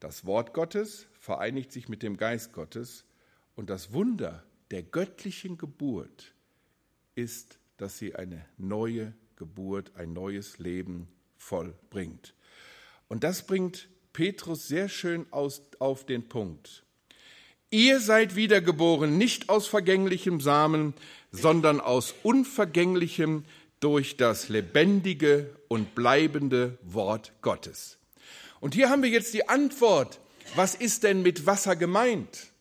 [0.00, 3.06] Das Wort Gottes vereinigt sich mit dem Geist Gottes
[3.54, 6.34] und das Wunder der göttlichen Geburt
[7.14, 12.34] ist, dass sie eine neue Geburt, ein neues Leben vollbringt.
[13.08, 16.84] Und das bringt Petrus sehr schön aus, auf den Punkt.
[17.70, 20.94] Ihr seid wiedergeboren nicht aus vergänglichem Samen,
[21.30, 23.44] sondern aus unvergänglichem
[23.80, 27.98] durch das lebendige und bleibende Wort Gottes.
[28.60, 30.20] Und hier haben wir jetzt die Antwort,
[30.54, 32.52] was ist denn mit Wasser gemeint?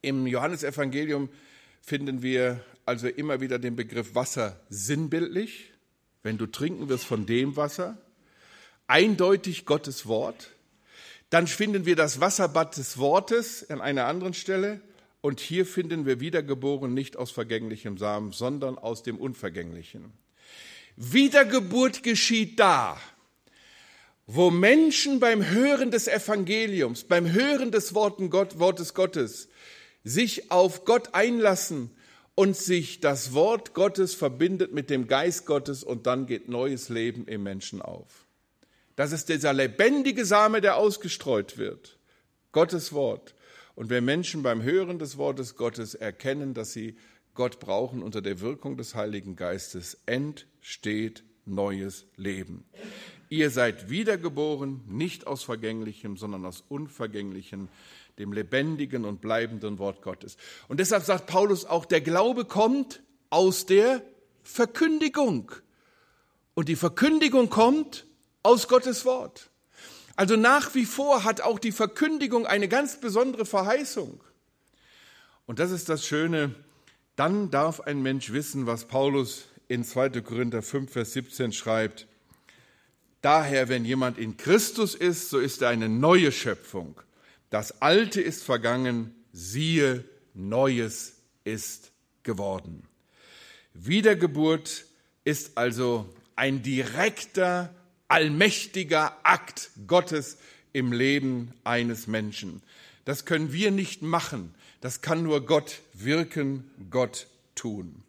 [0.00, 1.28] Im Johannesevangelium
[1.82, 5.72] finden wir also immer wieder den Begriff Wasser sinnbildlich.
[6.22, 7.98] Wenn du trinken wirst von dem Wasser,
[8.88, 10.50] eindeutig Gottes Wort.
[11.30, 14.80] Dann finden wir das Wasserbad des Wortes an einer anderen Stelle.
[15.20, 20.12] Und hier finden wir wiedergeboren nicht aus vergänglichem Samen, sondern aus dem Unvergänglichen.
[20.96, 22.98] Wiedergeburt geschieht da,
[24.26, 29.48] wo Menschen beim Hören des Evangeliums, beim Hören des Wortes Gottes
[30.04, 31.90] sich auf Gott einlassen
[32.34, 37.26] und sich das Wort Gottes verbindet mit dem Geist Gottes und dann geht neues Leben
[37.26, 38.27] im Menschen auf.
[38.98, 42.00] Das ist dieser lebendige Same, der ausgestreut wird.
[42.50, 43.36] Gottes Wort.
[43.76, 46.96] Und wenn Menschen beim Hören des Wortes Gottes erkennen, dass sie
[47.32, 52.64] Gott brauchen unter der Wirkung des Heiligen Geistes, entsteht neues Leben.
[53.28, 57.68] Ihr seid wiedergeboren, nicht aus vergänglichem, sondern aus unvergänglichem,
[58.18, 60.36] dem lebendigen und bleibenden Wort Gottes.
[60.66, 64.02] Und deshalb sagt Paulus auch, der Glaube kommt aus der
[64.42, 65.52] Verkündigung.
[66.54, 68.07] Und die Verkündigung kommt
[68.48, 69.50] aus Gottes Wort.
[70.16, 74.24] Also nach wie vor hat auch die Verkündigung eine ganz besondere Verheißung.
[75.44, 76.54] Und das ist das Schöne,
[77.14, 80.22] dann darf ein Mensch wissen, was Paulus in 2.
[80.22, 82.06] Korinther 5, Vers 17 schreibt.
[83.20, 86.98] Daher, wenn jemand in Christus ist, so ist er eine neue Schöpfung.
[87.50, 92.88] Das Alte ist vergangen, siehe, Neues ist geworden.
[93.74, 94.86] Wiedergeburt
[95.24, 97.74] ist also ein direkter
[98.08, 100.38] allmächtiger Akt Gottes
[100.72, 102.62] im Leben eines Menschen.
[103.04, 104.54] Das können wir nicht machen.
[104.80, 108.02] Das kann nur Gott wirken, Gott tun.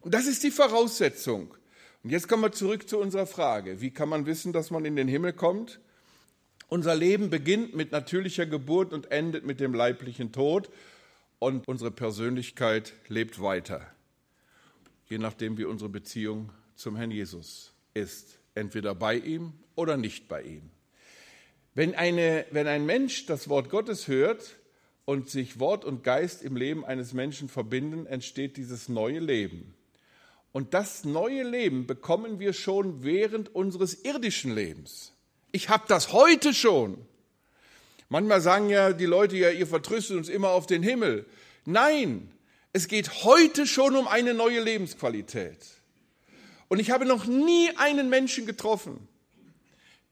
[0.00, 1.54] Und das ist die Voraussetzung.
[2.02, 3.80] Und jetzt kommen wir zurück zu unserer Frage.
[3.80, 5.80] Wie kann man wissen, dass man in den Himmel kommt?
[6.68, 10.70] Unser Leben beginnt mit natürlicher Geburt und endet mit dem leiblichen Tod
[11.38, 13.86] und unsere Persönlichkeit lebt weiter,
[15.08, 20.42] je nachdem wie unsere Beziehung zum Herrn Jesus ist, entweder bei ihm oder nicht bei
[20.42, 20.70] ihm.
[21.74, 24.56] Wenn, eine, wenn ein Mensch das Wort Gottes hört
[25.04, 29.74] und sich Wort und Geist im Leben eines Menschen verbinden, entsteht dieses neue Leben.
[30.52, 35.12] Und das neue Leben bekommen wir schon während unseres irdischen Lebens.
[35.50, 37.04] Ich habe das heute schon.
[38.08, 41.26] Manchmal sagen ja die Leute ja, ihr vertröstet uns immer auf den Himmel.
[41.64, 42.30] Nein,
[42.72, 45.58] es geht heute schon um eine neue Lebensqualität.
[46.74, 49.06] Und ich habe noch nie einen Menschen getroffen,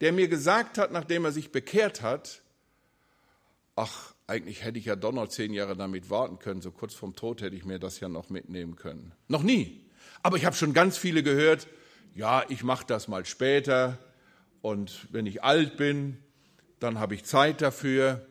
[0.01, 2.41] der mir gesagt hat, nachdem er sich bekehrt hat,
[3.75, 7.17] ach, eigentlich hätte ich ja doch noch zehn Jahre damit warten können, so kurz vorm
[7.17, 9.11] Tod hätte ich mir das ja noch mitnehmen können.
[9.27, 9.91] Noch nie.
[10.23, 11.67] Aber ich habe schon ganz viele gehört,
[12.15, 13.99] ja, ich mache das mal später
[14.61, 16.17] und wenn ich alt bin,
[16.79, 18.25] dann habe ich Zeit dafür.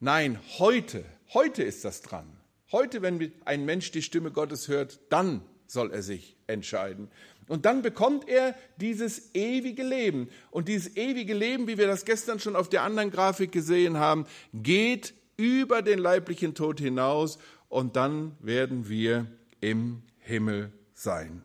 [0.00, 2.30] Nein, heute, heute ist das dran.
[2.72, 7.10] Heute, wenn ein Mensch die Stimme Gottes hört, dann soll er sich entscheiden.
[7.48, 10.28] Und dann bekommt er dieses ewige Leben.
[10.50, 14.26] Und dieses ewige Leben, wie wir das gestern schon auf der anderen Grafik gesehen haben,
[14.52, 19.26] geht über den leiblichen Tod hinaus und dann werden wir
[19.60, 21.42] im Himmel sein.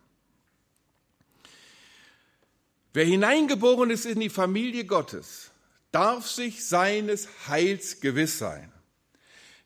[2.92, 5.52] Wer hineingeboren ist in die Familie Gottes,
[5.92, 8.73] darf sich seines Heils gewiss sein.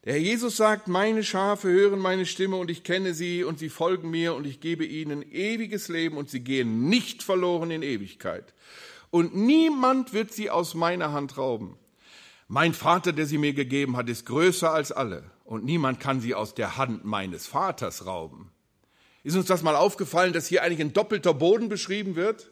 [0.07, 3.67] Der Herr Jesus sagt, meine Schafe hören meine Stimme und ich kenne sie und sie
[3.67, 8.53] folgen mir und ich gebe ihnen ewiges Leben und sie gehen nicht verloren in Ewigkeit.
[9.09, 11.77] Und niemand wird sie aus meiner Hand rauben.
[12.47, 16.35] Mein Vater, der sie mir gegeben hat, ist größer als alle und niemand kann sie
[16.35, 18.51] aus der Hand meines Vaters rauben.
[19.25, 22.49] Ist uns das mal aufgefallen, dass hier eigentlich ein doppelter Boden beschrieben wird?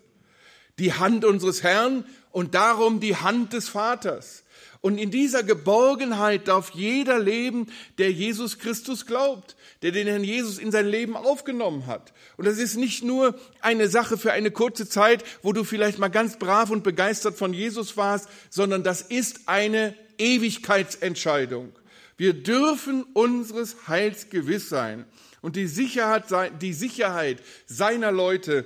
[0.77, 4.43] Die Hand unseres Herrn und darum die Hand des Vaters.
[4.86, 7.65] Und in dieser Geborgenheit darf jeder leben,
[7.98, 12.13] der Jesus Christus glaubt, der den Herrn Jesus in sein Leben aufgenommen hat.
[12.38, 16.10] Und das ist nicht nur eine Sache für eine kurze Zeit, wo du vielleicht mal
[16.10, 21.71] ganz brav und begeistert von Jesus warst, sondern das ist eine Ewigkeitsentscheidung.
[22.15, 25.06] Wir dürfen unseres Heils gewiss sein.
[25.41, 26.26] Und die Sicherheit,
[26.62, 28.65] die Sicherheit seiner Leute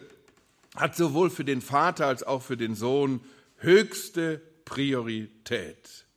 [0.75, 3.21] hat sowohl für den Vater als auch für den Sohn
[3.59, 6.08] höchste Priorität.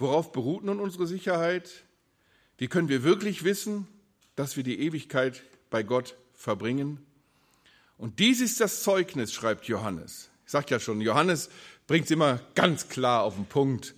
[0.00, 1.84] Worauf beruht nun unsere Sicherheit?
[2.56, 3.86] Wie können wir wirklich wissen,
[4.34, 7.04] dass wir die Ewigkeit bei Gott verbringen?
[7.98, 10.30] Und dies ist das Zeugnis, schreibt Johannes.
[10.46, 11.50] Ich sage ja schon, Johannes
[11.86, 13.94] bringt es immer ganz klar auf den Punkt.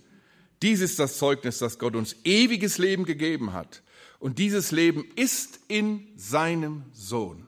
[0.61, 3.81] Dies ist das Zeugnis, dass Gott uns ewiges Leben gegeben hat.
[4.19, 7.47] Und dieses Leben ist in seinem Sohn.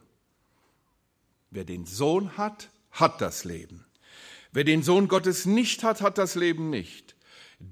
[1.51, 3.83] Wer den Sohn hat, hat das Leben.
[4.53, 7.14] Wer den Sohn Gottes nicht hat, hat das Leben nicht.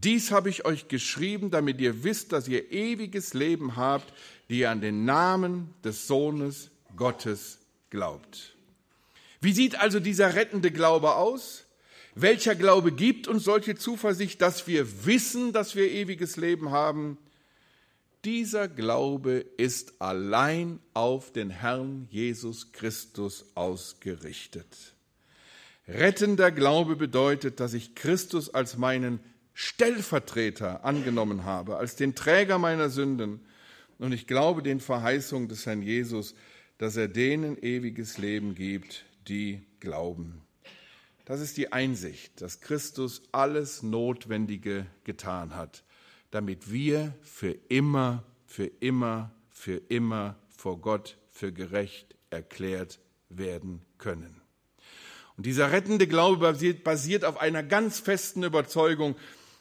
[0.02, 4.14] Dies habe ich euch geschrieben, damit ihr wisst, dass ihr ewiges Leben habt,
[4.50, 8.56] die ihr an den Namen des Sohnes Gottes glaubt.
[9.40, 11.66] Wie sieht also dieser rettende Glaube aus?
[12.16, 17.18] Welcher Glaube gibt uns solche Zuversicht, dass wir wissen, dass wir ewiges Leben haben?
[18.24, 24.94] Dieser Glaube ist allein auf den Herrn Jesus Christus ausgerichtet.
[25.88, 29.20] Rettender Glaube bedeutet, dass ich Christus als meinen
[29.54, 33.40] Stellvertreter angenommen habe, als den Träger meiner Sünden.
[34.00, 36.36] Und ich glaube den Verheißungen des Herrn Jesus,
[36.78, 40.42] dass er denen ewiges Leben gibt, die glauben.
[41.26, 45.84] Das ist die Einsicht, dass Christus alles Notwendige getan hat,
[46.32, 54.42] damit wir für immer, für immer, für immer vor Gott für gerecht erklärt werden können.
[55.38, 59.16] Und dieser rettende Glaube basiert, auf einer ganz festen Überzeugung,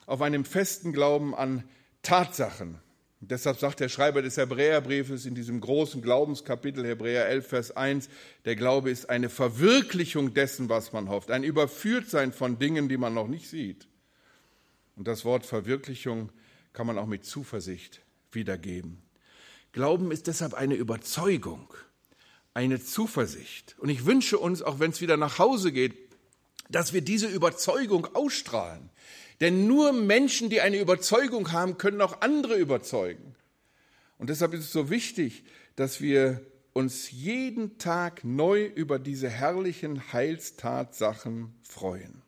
[0.07, 1.65] auf einem festen Glauben an
[2.03, 2.79] Tatsachen.
[3.21, 8.09] Deshalb sagt der Schreiber des Hebräerbriefes in diesem großen Glaubenskapitel Hebräer 11, Vers 1,
[8.45, 13.15] der Glaube ist eine Verwirklichung dessen, was man hofft, ein Überführtsein von Dingen, die man
[13.15, 13.87] noch nicht sieht.
[14.97, 16.33] Und das Wort Verwirklichung
[16.73, 18.01] kann man auch mit Zuversicht
[18.33, 19.01] wiedergeben.
[19.71, 21.73] Glauben ist deshalb eine Überzeugung,
[22.55, 23.77] eine Zuversicht.
[23.79, 25.95] Und ich wünsche uns, auch wenn es wieder nach Hause geht,
[26.69, 28.91] dass wir diese Überzeugung ausstrahlen.
[29.41, 33.35] Denn nur Menschen, die eine Überzeugung haben, können auch andere überzeugen.
[34.19, 35.45] Und deshalb ist es so wichtig,
[35.77, 36.41] dass wir
[36.73, 42.23] uns jeden Tag neu über diese herrlichen Heilstatsachen freuen.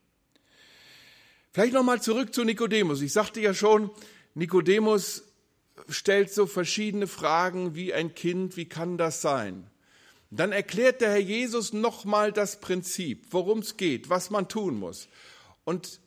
[1.53, 3.01] Vielleicht nochmal zurück zu Nikodemus.
[3.01, 3.91] Ich sagte ja schon,
[4.35, 5.23] Nikodemus
[5.89, 9.71] stellt so verschiedene Fragen wie ein Kind, wie kann das sein?
[10.31, 15.09] Dann erklärt der Herr Jesus nochmal das Prinzip, worum es geht, was man tun muss.
[15.63, 16.01] Und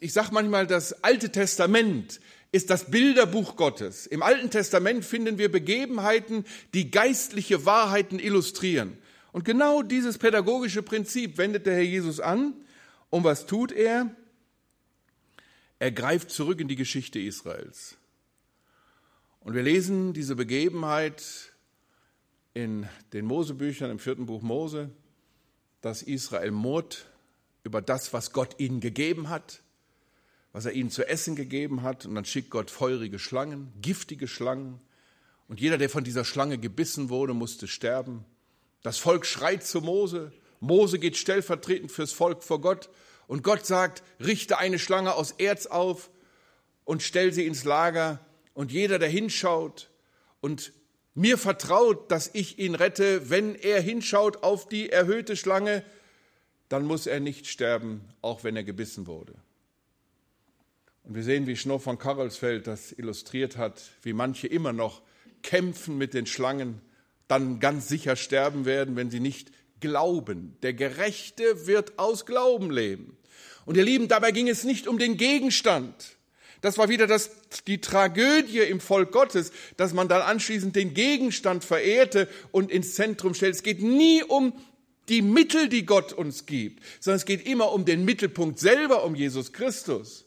[0.00, 2.20] ich sage manchmal, das Alte Testament
[2.52, 4.06] ist das Bilderbuch Gottes.
[4.06, 8.96] Im Alten Testament finden wir Begebenheiten, die geistliche Wahrheiten illustrieren.
[9.32, 12.54] Und genau dieses pädagogische Prinzip wendet der Herr Jesus an.
[13.10, 14.14] Und was tut er?
[15.80, 17.96] Er greift zurück in die Geschichte Israels.
[19.40, 21.52] Und wir lesen diese Begebenheit
[22.54, 24.90] in den Mosebüchern, im vierten Buch Mose,
[25.80, 27.10] dass Israel murrt
[27.64, 29.63] über das, was Gott ihnen gegeben hat,
[30.54, 32.06] was er ihnen zu essen gegeben hat.
[32.06, 34.80] Und dann schickt Gott feurige Schlangen, giftige Schlangen.
[35.48, 38.24] Und jeder, der von dieser Schlange gebissen wurde, musste sterben.
[38.82, 40.32] Das Volk schreit zu Mose.
[40.60, 42.88] Mose geht stellvertretend fürs Volk vor Gott.
[43.26, 46.08] Und Gott sagt, richte eine Schlange aus Erz auf
[46.84, 48.20] und stell sie ins Lager.
[48.52, 49.90] Und jeder, der hinschaut
[50.40, 50.72] und
[51.14, 55.84] mir vertraut, dass ich ihn rette, wenn er hinschaut auf die erhöhte Schlange,
[56.68, 59.34] dann muss er nicht sterben, auch wenn er gebissen wurde.
[61.04, 65.02] Und wir sehen, wie Schnorr von Karolsfeld das illustriert hat, wie manche immer noch
[65.42, 66.80] kämpfen mit den Schlangen,
[67.28, 70.56] dann ganz sicher sterben werden, wenn sie nicht glauben.
[70.62, 73.18] Der Gerechte wird aus Glauben leben.
[73.66, 76.16] Und ihr Lieben, dabei ging es nicht um den Gegenstand.
[76.62, 77.30] Das war wieder das,
[77.66, 83.34] die Tragödie im Volk Gottes, dass man dann anschließend den Gegenstand verehrte und ins Zentrum
[83.34, 83.54] stellt.
[83.54, 84.54] Es geht nie um
[85.10, 89.14] die Mittel, die Gott uns gibt, sondern es geht immer um den Mittelpunkt selber, um
[89.14, 90.23] Jesus Christus.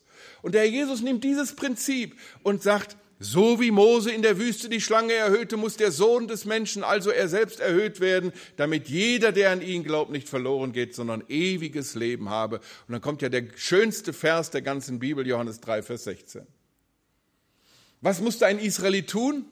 [0.48, 4.70] Und der Herr Jesus nimmt dieses Prinzip und sagt, so wie Mose in der Wüste
[4.70, 9.34] die Schlange erhöhte, muss der Sohn des Menschen, also er selbst, erhöht werden, damit jeder,
[9.34, 12.60] der an ihn glaubt, nicht verloren geht, sondern ewiges Leben habe.
[12.88, 16.48] Und dann kommt ja der schönste Vers der ganzen Bibel, Johannes 3, Vers 16.
[18.00, 19.48] Was musste ein Israelit tun?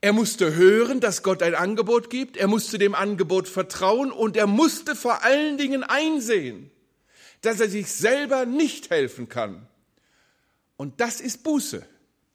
[0.00, 4.48] Er musste hören, dass Gott ein Angebot gibt, er musste dem Angebot vertrauen und er
[4.48, 6.72] musste vor allen Dingen einsehen,
[7.42, 9.68] dass er sich selber nicht helfen kann.
[10.80, 11.86] Und das ist Buße.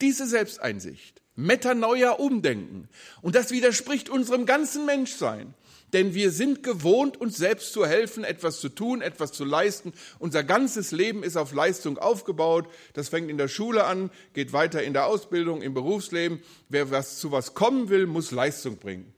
[0.01, 2.89] Diese Selbsteinsicht, Metanoia Umdenken.
[3.23, 5.55] Und das widerspricht unserem ganzen Menschsein.
[5.93, 9.93] Denn wir sind gewohnt, uns selbst zu helfen, etwas zu tun, etwas zu leisten.
[10.19, 12.67] Unser ganzes Leben ist auf Leistung aufgebaut.
[12.93, 16.39] Das fängt in der Schule an, geht weiter in der Ausbildung, im Berufsleben.
[16.69, 19.11] Wer was zu was kommen will, muss Leistung bringen.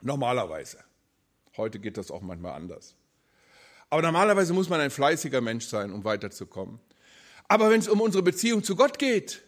[0.00, 0.78] Normalerweise.
[1.58, 2.94] Heute geht das auch manchmal anders.
[3.90, 6.80] Aber normalerweise muss man ein fleißiger Mensch sein, um weiterzukommen.
[7.50, 9.42] Aber wenn es um unsere Beziehung zu Gott geht,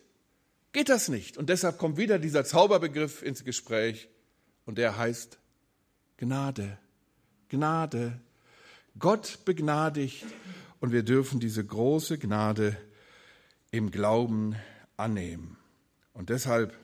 [0.72, 1.38] geht das nicht.
[1.38, 4.08] Und deshalb kommt wieder dieser Zauberbegriff ins Gespräch
[4.64, 5.38] und der heißt
[6.16, 6.78] Gnade.
[7.48, 8.20] Gnade.
[8.98, 10.26] Gott begnadigt
[10.80, 12.76] und wir dürfen diese große Gnade
[13.70, 14.56] im Glauben
[14.96, 15.56] annehmen.
[16.12, 16.76] Und deshalb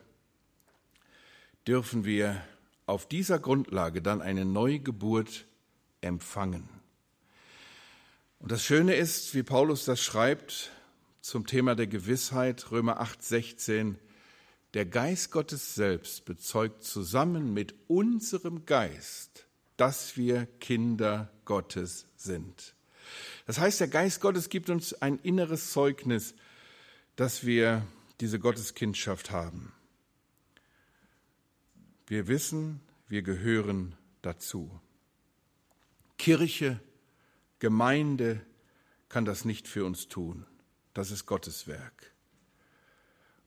[1.67, 2.41] dürfen wir
[2.85, 5.47] auf dieser Grundlage dann eine Neugeburt
[5.99, 6.69] empfangen.
[8.39, 10.71] Und das Schöne ist, wie Paulus das schreibt,
[11.29, 13.99] zum Thema der Gewissheit, Römer 8, 16.
[14.73, 19.45] Der Geist Gottes selbst bezeugt zusammen mit unserem Geist,
[19.77, 22.73] dass wir Kinder Gottes sind.
[23.45, 26.33] Das heißt, der Geist Gottes gibt uns ein inneres Zeugnis,
[27.15, 27.85] dass wir
[28.21, 29.71] diese Gotteskindschaft haben.
[32.07, 34.71] Wir wissen, wir gehören dazu.
[36.17, 36.79] Kirche,
[37.59, 38.41] Gemeinde
[39.09, 40.47] kann das nicht für uns tun.
[40.93, 42.13] Das ist Gottes Werk.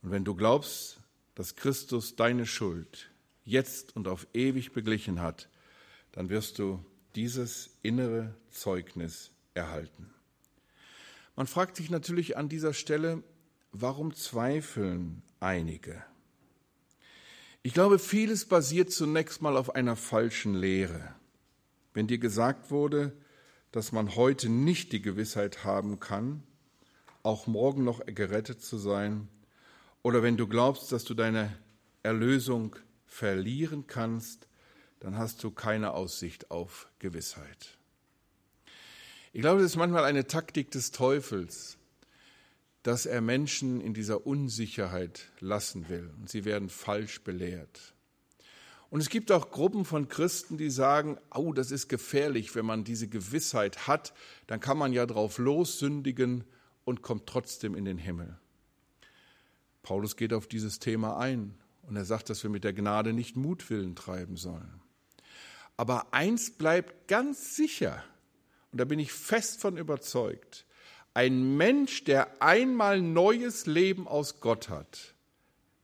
[0.03, 1.01] Und wenn du glaubst,
[1.35, 3.11] dass Christus deine Schuld
[3.45, 5.49] jetzt und auf ewig beglichen hat,
[6.13, 6.85] dann wirst du
[7.15, 10.13] dieses innere Zeugnis erhalten.
[11.37, 13.23] Man fragt sich natürlich an dieser Stelle,
[13.73, 16.05] warum zweifeln einige?
[17.63, 21.15] Ich glaube, vieles basiert zunächst mal auf einer falschen Lehre.
[21.95, 23.13] Wenn dir gesagt wurde,
[23.71, 26.43] dass man heute nicht die Gewissheit haben kann,
[27.23, 29.29] auch morgen noch gerettet zu sein,
[30.03, 31.57] oder wenn du glaubst, dass du deine
[32.03, 32.75] Erlösung
[33.07, 34.49] verlieren kannst,
[34.99, 37.79] dann hast du keine Aussicht auf Gewissheit.
[39.33, 41.79] Ich glaube, das ist manchmal eine Taktik des Teufels,
[42.83, 47.95] dass er Menschen in dieser Unsicherheit lassen will und sie werden falsch belehrt.
[48.91, 52.85] Und es gibt auch Gruppen von Christen, die sagen, oh, das ist gefährlich, wenn man
[52.85, 54.13] diese Gewissheit hat,
[54.49, 56.45] dann kann man ja drauf lossündigen
[56.85, 58.39] und kommt trotzdem in den Himmel.
[59.83, 63.37] Paulus geht auf dieses Thema ein und er sagt, dass wir mit der Gnade nicht
[63.37, 64.81] Mutwillen treiben sollen.
[65.77, 68.05] Aber eins bleibt ganz sicher,
[68.71, 70.65] und da bin ich fest von überzeugt,
[71.15, 75.15] ein Mensch, der einmal neues Leben aus Gott hat,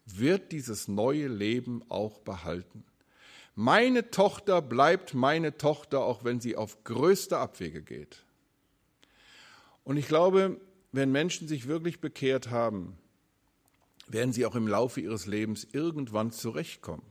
[0.07, 2.84] wird dieses neue Leben auch behalten.
[3.55, 8.24] Meine Tochter bleibt meine Tochter, auch wenn sie auf größte Abwege geht.
[9.84, 10.61] Und ich glaube,
[10.93, 12.97] wenn Menschen sich wirklich bekehrt haben,
[14.09, 17.03] werden sie auch im Laufe ihres Lebens irgendwann zurechtkommen.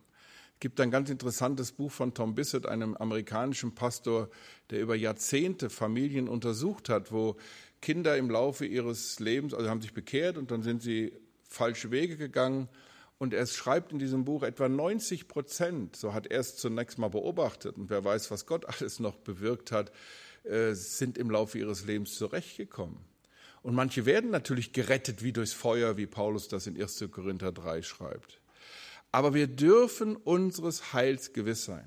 [0.56, 4.30] Es gibt ein ganz interessantes Buch von Tom Bissett, einem amerikanischen Pastor,
[4.72, 7.36] der über Jahrzehnte Familien untersucht hat, wo
[7.80, 11.14] Kinder im Laufe ihres Lebens, also haben sich bekehrt und dann sind sie
[11.48, 12.70] falsche Wege gegangen.
[13.20, 17.10] Und er schreibt in diesem Buch, etwa 90 Prozent, so hat er es zunächst mal
[17.10, 19.92] beobachtet, und wer weiß, was Gott alles noch bewirkt hat,
[20.44, 22.98] äh, sind im Laufe ihres Lebens zurechtgekommen.
[23.68, 27.04] Und manche werden natürlich gerettet wie durchs Feuer, wie Paulus das in 1.
[27.12, 28.40] Korinther 3 schreibt.
[29.12, 31.86] Aber wir dürfen unseres Heils gewiss sein.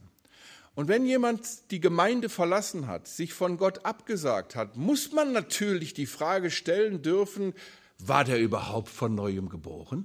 [0.75, 5.95] Und wenn jemand die Gemeinde verlassen hat, sich von Gott abgesagt hat, muss man natürlich
[5.95, 7.55] die Frage stellen dürfen,
[7.99, 10.05] war der überhaupt von neuem geboren?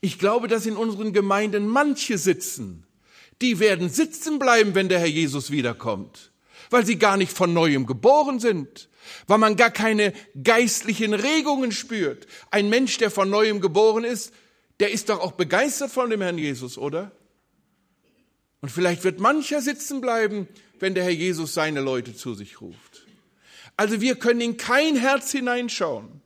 [0.00, 2.86] Ich glaube, dass in unseren Gemeinden manche sitzen,
[3.42, 6.32] die werden sitzen bleiben, wenn der Herr Jesus wiederkommt,
[6.70, 8.88] weil sie gar nicht von neuem geboren sind,
[9.26, 10.12] weil man gar keine
[10.42, 12.26] geistlichen Regungen spürt.
[12.50, 14.32] Ein Mensch, der von neuem geboren ist,
[14.80, 17.12] der ist doch auch begeistert von dem Herrn Jesus, oder?
[18.60, 20.48] Und vielleicht wird mancher sitzen bleiben,
[20.78, 23.06] wenn der Herr Jesus seine Leute zu sich ruft.
[23.76, 26.20] Also wir können in kein Herz hineinschauen.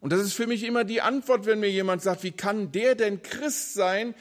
[0.00, 2.96] Und das ist für mich immer die Antwort, wenn mir jemand sagt, wie kann der
[2.96, 4.14] denn Christ sein,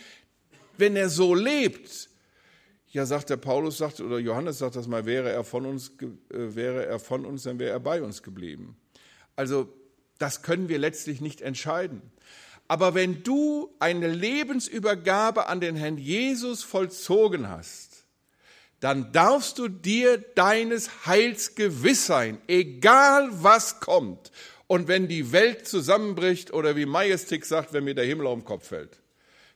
[0.77, 2.10] wenn er so lebt?
[2.91, 6.55] Ja, sagt der Paulus, sagt, oder Johannes sagt das mal, wäre er von uns, äh,
[6.55, 8.77] wäre er von uns, dann wäre er bei uns geblieben.
[9.35, 9.73] Also,
[10.17, 12.01] das können wir letztlich nicht entscheiden.
[12.67, 18.05] Aber wenn du eine Lebensübergabe an den Herrn Jesus vollzogen hast,
[18.81, 24.31] dann darfst du dir deines Heils gewiss sein, egal was kommt.
[24.67, 28.45] Und wenn die Welt zusammenbricht oder wie Majestic sagt, wenn mir der Himmel auf den
[28.45, 29.00] Kopf fällt.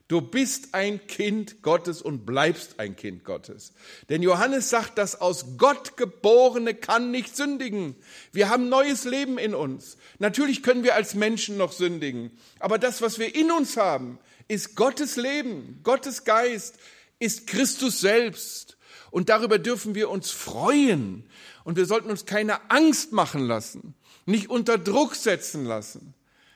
[0.07, 3.73] Du bist ein Kind Gottes und bleibst ein Kind Gottes.
[4.09, 7.95] Denn Johannes sagt, das aus Gott geborene kann nicht sündigen.
[8.31, 9.97] Wir haben neues Leben in uns.
[10.19, 12.31] Natürlich können wir als Menschen noch sündigen.
[12.59, 16.77] Aber das, was wir in uns haben, ist Gottes Leben, Gottes Geist,
[17.17, 18.77] ist Christus selbst.
[19.09, 21.27] Und darüber dürfen wir uns freuen.
[21.63, 23.95] Und wir sollten uns keine Angst machen lassen
[24.25, 26.14] nicht unter Druck setzen lassen,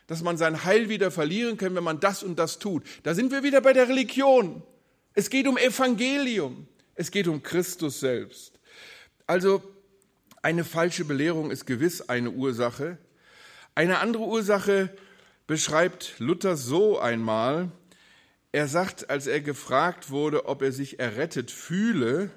[0.09, 2.83] dass man sein Heil wieder verlieren kann, wenn man das und das tut.
[3.03, 4.63] Da sind wir wieder bei der Religion.
[5.13, 6.67] Es geht um Evangelium.
[6.95, 8.59] Es geht um Christus selbst.
[9.27, 9.61] Also
[10.41, 12.97] eine falsche Belehrung ist gewiss eine Ursache.
[13.75, 14.89] Eine andere Ursache
[15.45, 17.71] beschreibt Luther so einmal.
[18.51, 22.31] Er sagt, als er gefragt wurde, ob er sich errettet fühle,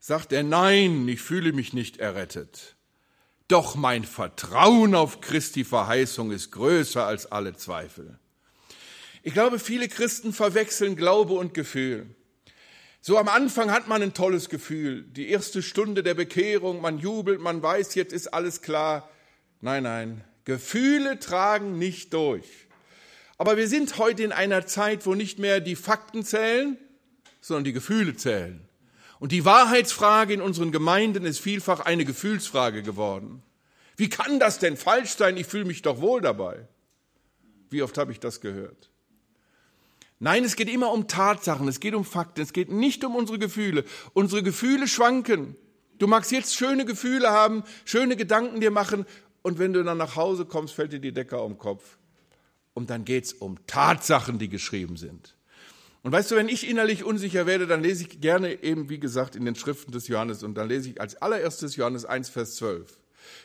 [0.00, 2.75] sagt er, nein, ich fühle mich nicht errettet.
[3.48, 8.18] Doch mein Vertrauen auf Christi Verheißung ist größer als alle Zweifel.
[9.22, 12.06] Ich glaube, viele Christen verwechseln Glaube und Gefühl.
[13.00, 17.40] So am Anfang hat man ein tolles Gefühl, die erste Stunde der Bekehrung, man jubelt,
[17.40, 19.08] man weiß, jetzt ist alles klar.
[19.60, 22.46] Nein, nein, Gefühle tragen nicht durch.
[23.38, 26.78] Aber wir sind heute in einer Zeit, wo nicht mehr die Fakten zählen,
[27.40, 28.65] sondern die Gefühle zählen.
[29.18, 33.42] Und die Wahrheitsfrage in unseren Gemeinden ist vielfach eine Gefühlsfrage geworden.
[33.96, 35.36] Wie kann das denn falsch sein?
[35.36, 36.68] Ich fühle mich doch wohl dabei.
[37.70, 38.90] Wie oft habe ich das gehört?
[40.18, 43.38] Nein, es geht immer um Tatsachen, es geht um Fakten, es geht nicht um unsere
[43.38, 43.84] Gefühle.
[44.14, 45.56] Unsere Gefühle schwanken.
[45.98, 49.06] Du magst jetzt schöne Gefühle haben, schöne Gedanken dir machen
[49.42, 51.98] und wenn du dann nach Hause kommst, fällt dir die Decke um den Kopf.
[52.74, 55.35] Und dann geht es um Tatsachen, die geschrieben sind.
[56.06, 59.34] Und weißt du, wenn ich innerlich unsicher werde, dann lese ich gerne eben, wie gesagt,
[59.34, 62.96] in den Schriften des Johannes und dann lese ich als allererstes Johannes 1, Vers 12.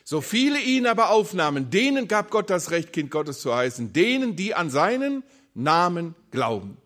[0.04, 4.36] So viele ihn aber aufnahmen, denen gab Gott das Recht, Kind Gottes zu heißen, denen,
[4.36, 5.24] die an seinen
[5.56, 6.78] Namen glauben.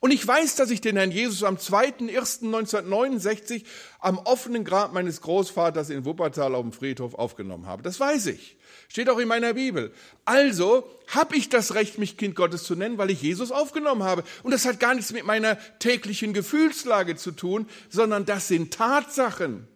[0.00, 3.64] Und ich weiß, dass ich den Herrn Jesus am 2.1.1969
[3.98, 7.82] am offenen Grab meines Großvaters in Wuppertal auf dem Friedhof aufgenommen habe.
[7.82, 8.56] Das weiß ich.
[8.88, 9.92] Steht auch in meiner Bibel.
[10.24, 14.24] Also habe ich das Recht, mich Kind Gottes zu nennen, weil ich Jesus aufgenommen habe.
[14.42, 19.68] Und das hat gar nichts mit meiner täglichen Gefühlslage zu tun, sondern das sind Tatsachen.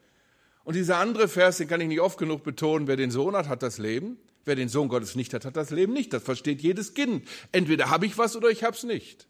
[0.65, 3.49] Und dieser andere Vers, den kann ich nicht oft genug betonen, wer den Sohn hat,
[3.49, 4.17] hat das Leben.
[4.47, 6.15] Wer den Sohn Gottes nicht hat, hat das Leben nicht.
[6.15, 7.29] Das versteht jedes Kind.
[7.53, 9.27] Entweder habe ich was oder ich habe es nicht.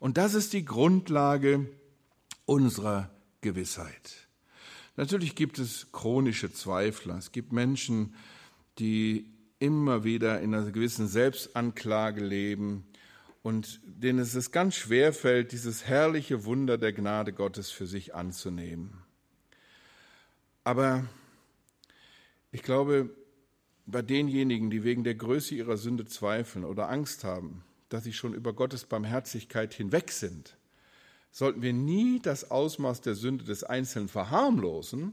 [0.00, 1.66] Und das ist die Grundlage
[2.44, 4.28] unserer Gewissheit.
[4.96, 7.18] Natürlich gibt es chronische Zweifler.
[7.18, 8.14] Es gibt Menschen,
[8.78, 12.86] die immer wieder in einer gewissen Selbstanklage leben
[13.42, 19.02] und denen es ganz schwer fällt, dieses herrliche Wunder der Gnade Gottes für sich anzunehmen.
[20.64, 21.04] Aber
[22.50, 23.10] ich glaube,
[23.86, 28.34] bei denjenigen, die wegen der Größe ihrer Sünde zweifeln oder Angst haben, dass sie schon
[28.34, 30.56] über Gottes Barmherzigkeit hinweg sind,
[31.30, 35.12] sollten wir nie das Ausmaß der Sünde des Einzelnen verharmlosen,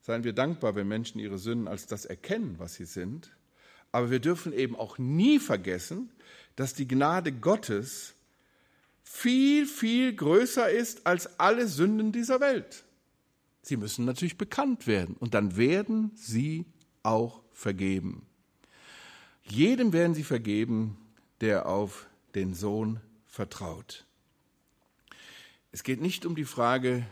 [0.00, 3.30] seien wir dankbar, wenn Menschen ihre Sünden als das erkennen, was sie sind.
[3.92, 6.10] Aber wir dürfen eben auch nie vergessen,
[6.56, 8.14] dass die Gnade Gottes
[9.02, 12.84] viel, viel größer ist als alle Sünden dieser Welt.
[13.62, 16.66] Sie müssen natürlich bekannt werden und dann werden sie
[17.02, 18.26] auch vergeben.
[19.42, 20.98] Jedem werden sie vergeben,
[21.40, 24.06] der auf den Sohn vertraut.
[25.72, 27.06] Es geht nicht um die Frage,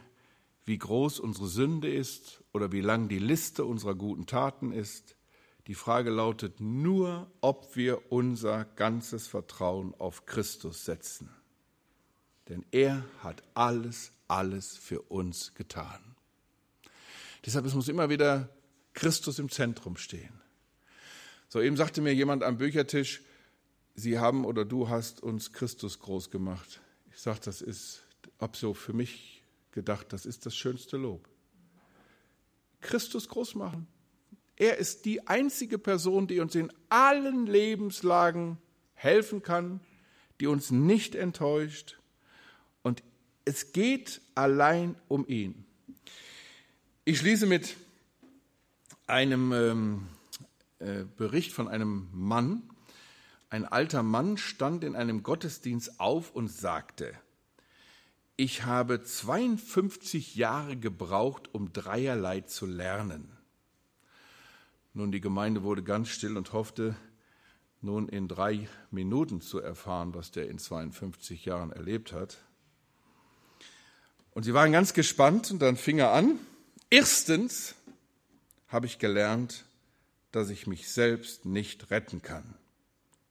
[0.64, 5.16] wie groß unsere Sünde ist oder wie lang die Liste unserer guten Taten ist.
[5.66, 11.30] Die Frage lautet nur, ob wir unser ganzes Vertrauen auf Christus setzen.
[12.48, 16.00] Denn er hat alles, alles für uns getan.
[17.44, 18.48] Deshalb es muss immer wieder
[18.94, 20.40] Christus im Zentrum stehen.
[21.48, 23.22] So eben sagte mir jemand am Büchertisch,
[23.94, 26.80] Sie haben oder du hast uns Christus groß gemacht.
[27.12, 28.02] Ich sage, das ist
[28.38, 31.28] ab so für mich gedacht, das ist das schönste Lob.
[32.80, 33.86] Christus groß machen.
[34.56, 38.58] Er ist die einzige Person, die uns in allen Lebenslagen
[38.94, 39.80] helfen kann,
[40.40, 41.98] die uns nicht enttäuscht.
[42.82, 43.02] Und
[43.44, 45.64] es geht allein um ihn.
[47.04, 47.76] Ich schließe mit
[49.06, 50.06] einem ähm,
[50.78, 52.62] äh, Bericht von einem Mann.
[53.54, 57.14] Ein alter Mann stand in einem Gottesdienst auf und sagte,
[58.34, 63.30] ich habe 52 Jahre gebraucht, um dreierlei zu lernen.
[64.92, 66.96] Nun, die Gemeinde wurde ganz still und hoffte,
[67.80, 72.38] nun in drei Minuten zu erfahren, was der in 52 Jahren erlebt hat.
[74.32, 76.40] Und sie waren ganz gespannt und dann fing er an.
[76.90, 77.76] Erstens
[78.66, 79.64] habe ich gelernt,
[80.32, 82.56] dass ich mich selbst nicht retten kann.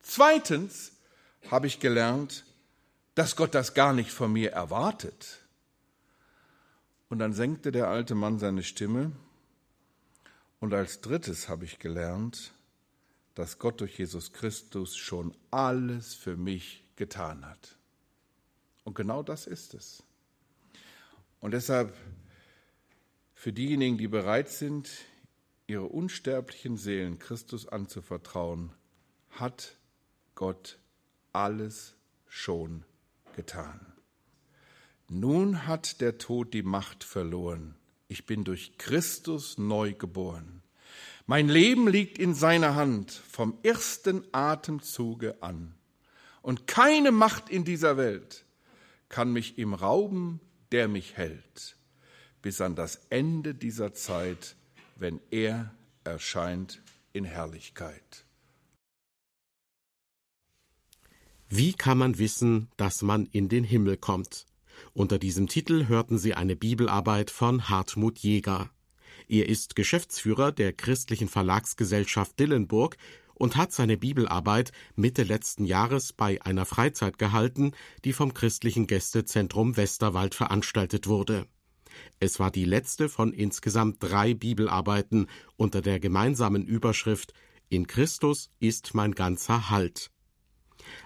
[0.03, 0.91] Zweitens
[1.49, 2.45] habe ich gelernt,
[3.15, 5.39] dass Gott das gar nicht von mir erwartet.
[7.09, 9.11] Und dann senkte der alte Mann seine Stimme.
[10.59, 12.51] Und als drittes habe ich gelernt,
[13.35, 17.77] dass Gott durch Jesus Christus schon alles für mich getan hat.
[18.83, 20.03] Und genau das ist es.
[21.39, 21.95] Und deshalb
[23.33, 24.89] für diejenigen, die bereit sind,
[25.67, 28.71] ihre unsterblichen Seelen Christus anzuvertrauen,
[29.31, 29.75] hat
[30.35, 30.79] Gott
[31.31, 31.95] alles
[32.27, 32.83] schon
[33.35, 33.79] getan.
[35.09, 37.75] Nun hat der Tod die Macht verloren.
[38.07, 40.61] Ich bin durch Christus neu geboren.
[41.25, 45.75] Mein Leben liegt in seiner Hand vom ersten Atemzuge an.
[46.41, 48.45] Und keine Macht in dieser Welt
[49.07, 51.77] kann mich ihm rauben, der mich hält,
[52.41, 54.55] bis an das Ende dieser Zeit,
[54.95, 55.73] wenn er
[56.03, 56.81] erscheint
[57.13, 58.22] in Herrlichkeit.
[61.55, 64.47] Wie kann man wissen, dass man in den Himmel kommt?
[64.93, 68.71] Unter diesem Titel hörten Sie eine Bibelarbeit von Hartmut Jäger.
[69.27, 72.97] Er ist Geschäftsführer der christlichen Verlagsgesellschaft Dillenburg
[73.35, 77.73] und hat seine Bibelarbeit Mitte letzten Jahres bei einer Freizeit gehalten,
[78.03, 81.45] die vom christlichen Gästezentrum Westerwald veranstaltet wurde.
[82.19, 87.31] Es war die letzte von insgesamt drei Bibelarbeiten unter der gemeinsamen Überschrift
[87.69, 90.09] In Christus ist mein ganzer Halt.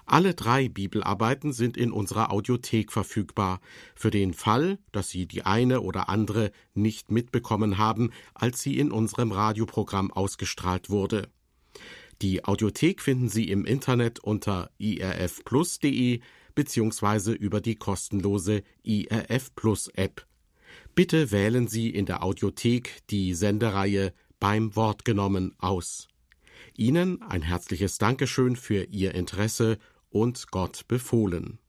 [0.06, 3.60] Alle drei Bibelarbeiten sind in unserer Audiothek verfügbar,
[3.96, 8.92] für den Fall, dass Sie die eine oder andere nicht mitbekommen haben, als sie in
[8.92, 11.30] unserem Radioprogramm ausgestrahlt wurde.
[12.22, 16.22] Die Audiothek finden Sie im Internet unter irfplus.de
[16.56, 17.34] bzw.
[17.34, 20.26] über die kostenlose IRF Plus App.
[20.96, 26.08] Bitte wählen Sie in der Audiothek die Sendereihe beim Wort genommen aus.
[26.78, 31.60] Ihnen ein herzliches Dankeschön für Ihr Interesse und Gott befohlen.